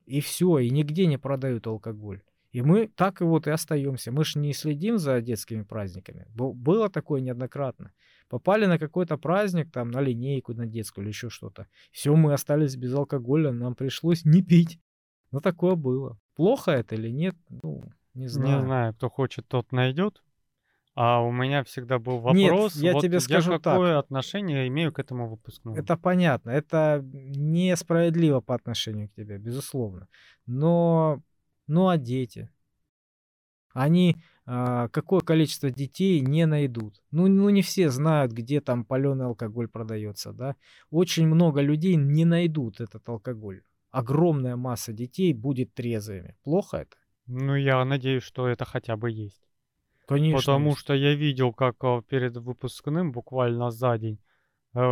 [0.07, 2.23] и все, и нигде не продают алкоголь.
[2.55, 4.13] И мы так и вот и остаемся.
[4.13, 6.25] Мы же не следим за детскими праздниками.
[6.35, 7.91] Было такое неоднократно.
[8.29, 11.67] Попали на какой-то праздник, там, на линейку, на детскую или еще что-то.
[11.91, 14.79] Все, мы остались без алкоголя, нам пришлось не пить.
[15.33, 16.17] Ну, такое было.
[16.37, 17.35] Плохо это или нет?
[17.65, 17.83] Ну,
[18.15, 18.61] не знаю.
[18.61, 20.23] Не знаю, кто хочет, тот найдет.
[20.95, 24.05] А у меня всегда был вопрос, Нет, я вот тебе скажу я какое так.
[24.05, 25.77] отношение имею к этому выпускному?
[25.77, 30.07] Это понятно, это несправедливо по отношению к тебе, безусловно.
[30.47, 31.21] Но
[31.67, 32.51] ну а дети?
[33.73, 37.03] Они а, какое количество детей не найдут?
[37.11, 40.57] Ну, ну не все знают, где там паленый алкоголь продается, да?
[40.91, 43.63] Очень много людей не найдут этот алкоголь.
[43.91, 46.37] Огромная масса детей будет трезвыми.
[46.43, 46.97] Плохо это?
[47.27, 49.49] Ну, я надеюсь, что это хотя бы есть.
[50.07, 50.39] Конечно.
[50.39, 50.81] Потому есть.
[50.81, 54.19] что я видел, как а, перед выпускным, буквально за день,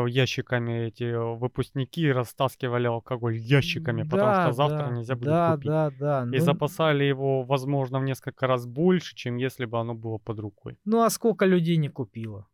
[0.07, 5.55] ящиками эти э, выпускники растаскивали алкоголь ящиками, потому Да, что завтра да, нельзя будет да,
[5.55, 5.67] купить.
[5.71, 6.23] да, да.
[6.37, 10.39] И Ну, запасали его, возможно, в несколько раз больше, чем если бы оно было под
[10.39, 10.79] рукой.
[10.85, 12.47] ну а сколько людей не купило?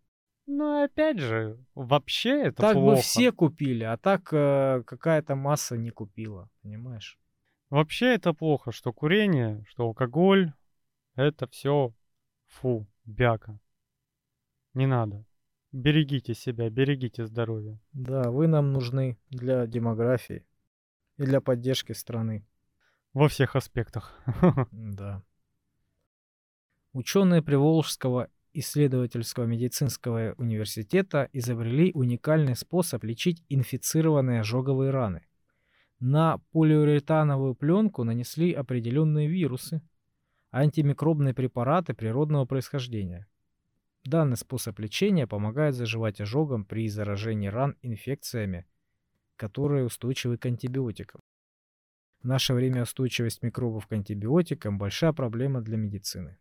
[0.46, 3.00] Но опять же, вообще это Так бы плохо.
[3.02, 7.18] все купили, а так э, какая-то масса не купила, понимаешь?
[7.70, 10.52] Вообще это плохо, что курение, что алкоголь,
[11.16, 11.92] это все
[12.46, 13.58] фу, бяка.
[14.72, 15.24] Не надо.
[15.72, 17.78] Берегите себя, берегите здоровье.
[17.92, 20.46] Да, вы нам нужны для демографии
[21.18, 22.46] и для поддержки страны.
[23.12, 24.14] Во всех аспектах.
[24.72, 25.22] Да.
[26.92, 35.26] Ученые Приволжского исследовательского медицинского университета изобрели уникальный способ лечить инфицированные ожоговые раны.
[36.00, 39.82] На полиуретановую пленку нанесли определенные вирусы,
[40.50, 43.26] антимикробные препараты природного происхождения.
[44.08, 48.64] Данный способ лечения помогает заживать ожогам при заражении ран инфекциями,
[49.36, 51.20] которые устойчивы к антибиотикам.
[52.22, 56.38] В наше время устойчивость микробов к антибиотикам– большая проблема для медицины.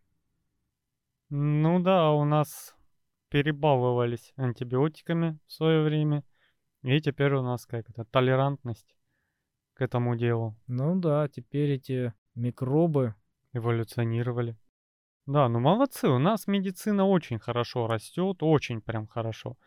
[1.28, 2.74] Ну да, у нас
[3.28, 6.24] перебаловались антибиотиками в свое время.
[6.84, 8.96] И теперь у нас как это, толерантность
[9.74, 10.56] к этому делу.
[10.68, 13.14] Ну да, теперь эти микробы
[13.52, 14.56] Эволюционировали.
[15.28, 19.58] Да, ну молодцы, у нас медицина очень хорошо растет, очень прям хорошо.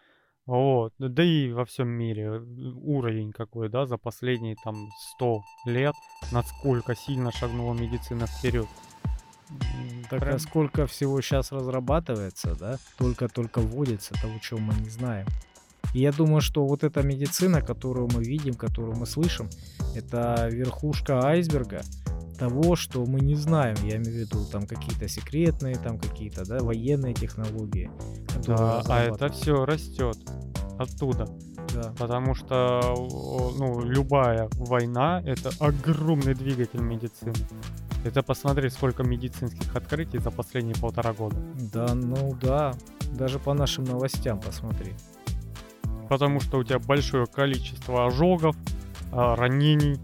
[0.47, 5.93] Вот, да и во всем мире э, уровень какой, да, за последние там 100 лет,
[6.32, 8.66] насколько сильно шагнула медицина вперед.
[10.09, 12.78] Так а прям- сколько всего сейчас разрабатывается, да?
[12.97, 15.28] Только-только вводится того, чего мы не знаем.
[15.93, 19.47] И я думаю, что вот эта медицина, которую мы видим, которую мы слышим,
[19.95, 21.84] это верхушка айсберга
[22.41, 23.75] того, что мы не знаем.
[23.83, 27.91] Я имею в виду там какие-то секретные, там какие-то, да, военные технологии.
[28.47, 30.17] Да, а это все растет
[30.79, 31.27] оттуда.
[31.75, 31.93] Да.
[31.99, 32.81] Потому что
[33.59, 37.33] ну, любая война это огромный двигатель медицины.
[38.03, 41.37] Это посмотри, сколько медицинских открытий за последние полтора года.
[41.71, 42.73] Да, ну да.
[43.11, 44.93] Даже по нашим новостям посмотри.
[46.09, 48.55] Потому что у тебя большое количество ожогов,
[49.11, 49.99] а, ранений,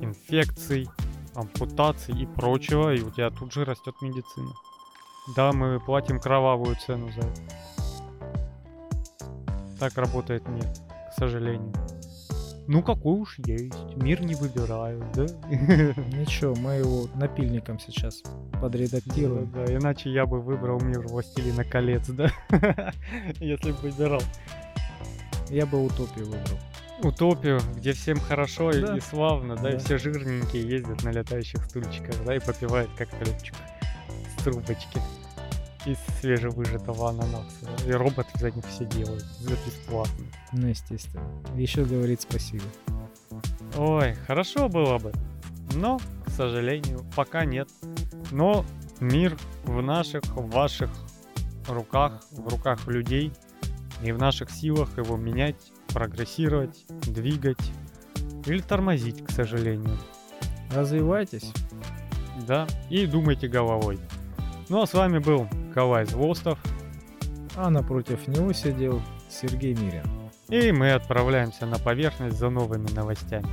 [0.00, 0.88] инфекций,
[1.34, 4.50] ампутаций и прочего, и у тебя тут же растет медицина.
[5.36, 7.40] Да, мы платим кровавую цену за это.
[9.78, 10.66] Так работает мир,
[11.10, 11.72] к сожалению.
[12.66, 15.24] Ну какой уж есть, мир не выбирают, да?
[15.50, 18.22] Ничего, мы его напильником сейчас
[18.60, 19.50] подредактируем.
[19.50, 22.30] Да, да, иначе я бы выбрал мир Властелина колец, да?
[23.40, 24.22] Если бы выбирал.
[25.48, 26.58] Я бы утопию выбрал.
[27.02, 28.96] Утопию, где всем хорошо и- Да.
[28.96, 29.78] и славно, да, и Да.
[29.78, 33.54] все жирненькие ездят на летающих стульчиках, да, и попивают коктейльчик
[34.38, 35.00] с трубочки
[35.86, 37.70] из свежевыжатого ананаса.
[37.86, 40.26] И роботы за них все делают, за бесплатно.
[40.52, 41.24] Ну, естественно.
[41.56, 42.64] Еще говорит спасибо.
[43.76, 45.12] Ой, хорошо было бы,
[45.74, 47.70] но, к сожалению, пока нет.
[48.30, 48.64] Но
[49.00, 50.90] мир в наших, в ваших
[51.66, 53.32] руках, в руках людей,
[54.02, 57.72] и в наших силах его менять, прогрессировать, двигать
[58.46, 59.96] или тормозить, к сожалению.
[60.74, 61.52] Развивайтесь.
[62.46, 63.98] Да, и думайте головой.
[64.68, 66.58] Ну а с вами был Калай Злостов.
[67.56, 70.04] А напротив него сидел Сергей Мирин.
[70.48, 73.48] И мы отправляемся на поверхность за новыми новостями.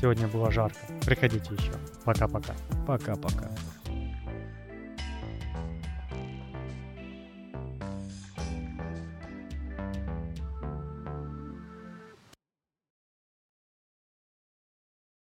[0.00, 0.78] Сегодня было жарко.
[1.04, 1.72] Приходите еще.
[2.04, 2.54] Пока-пока.
[2.86, 3.50] Пока-пока.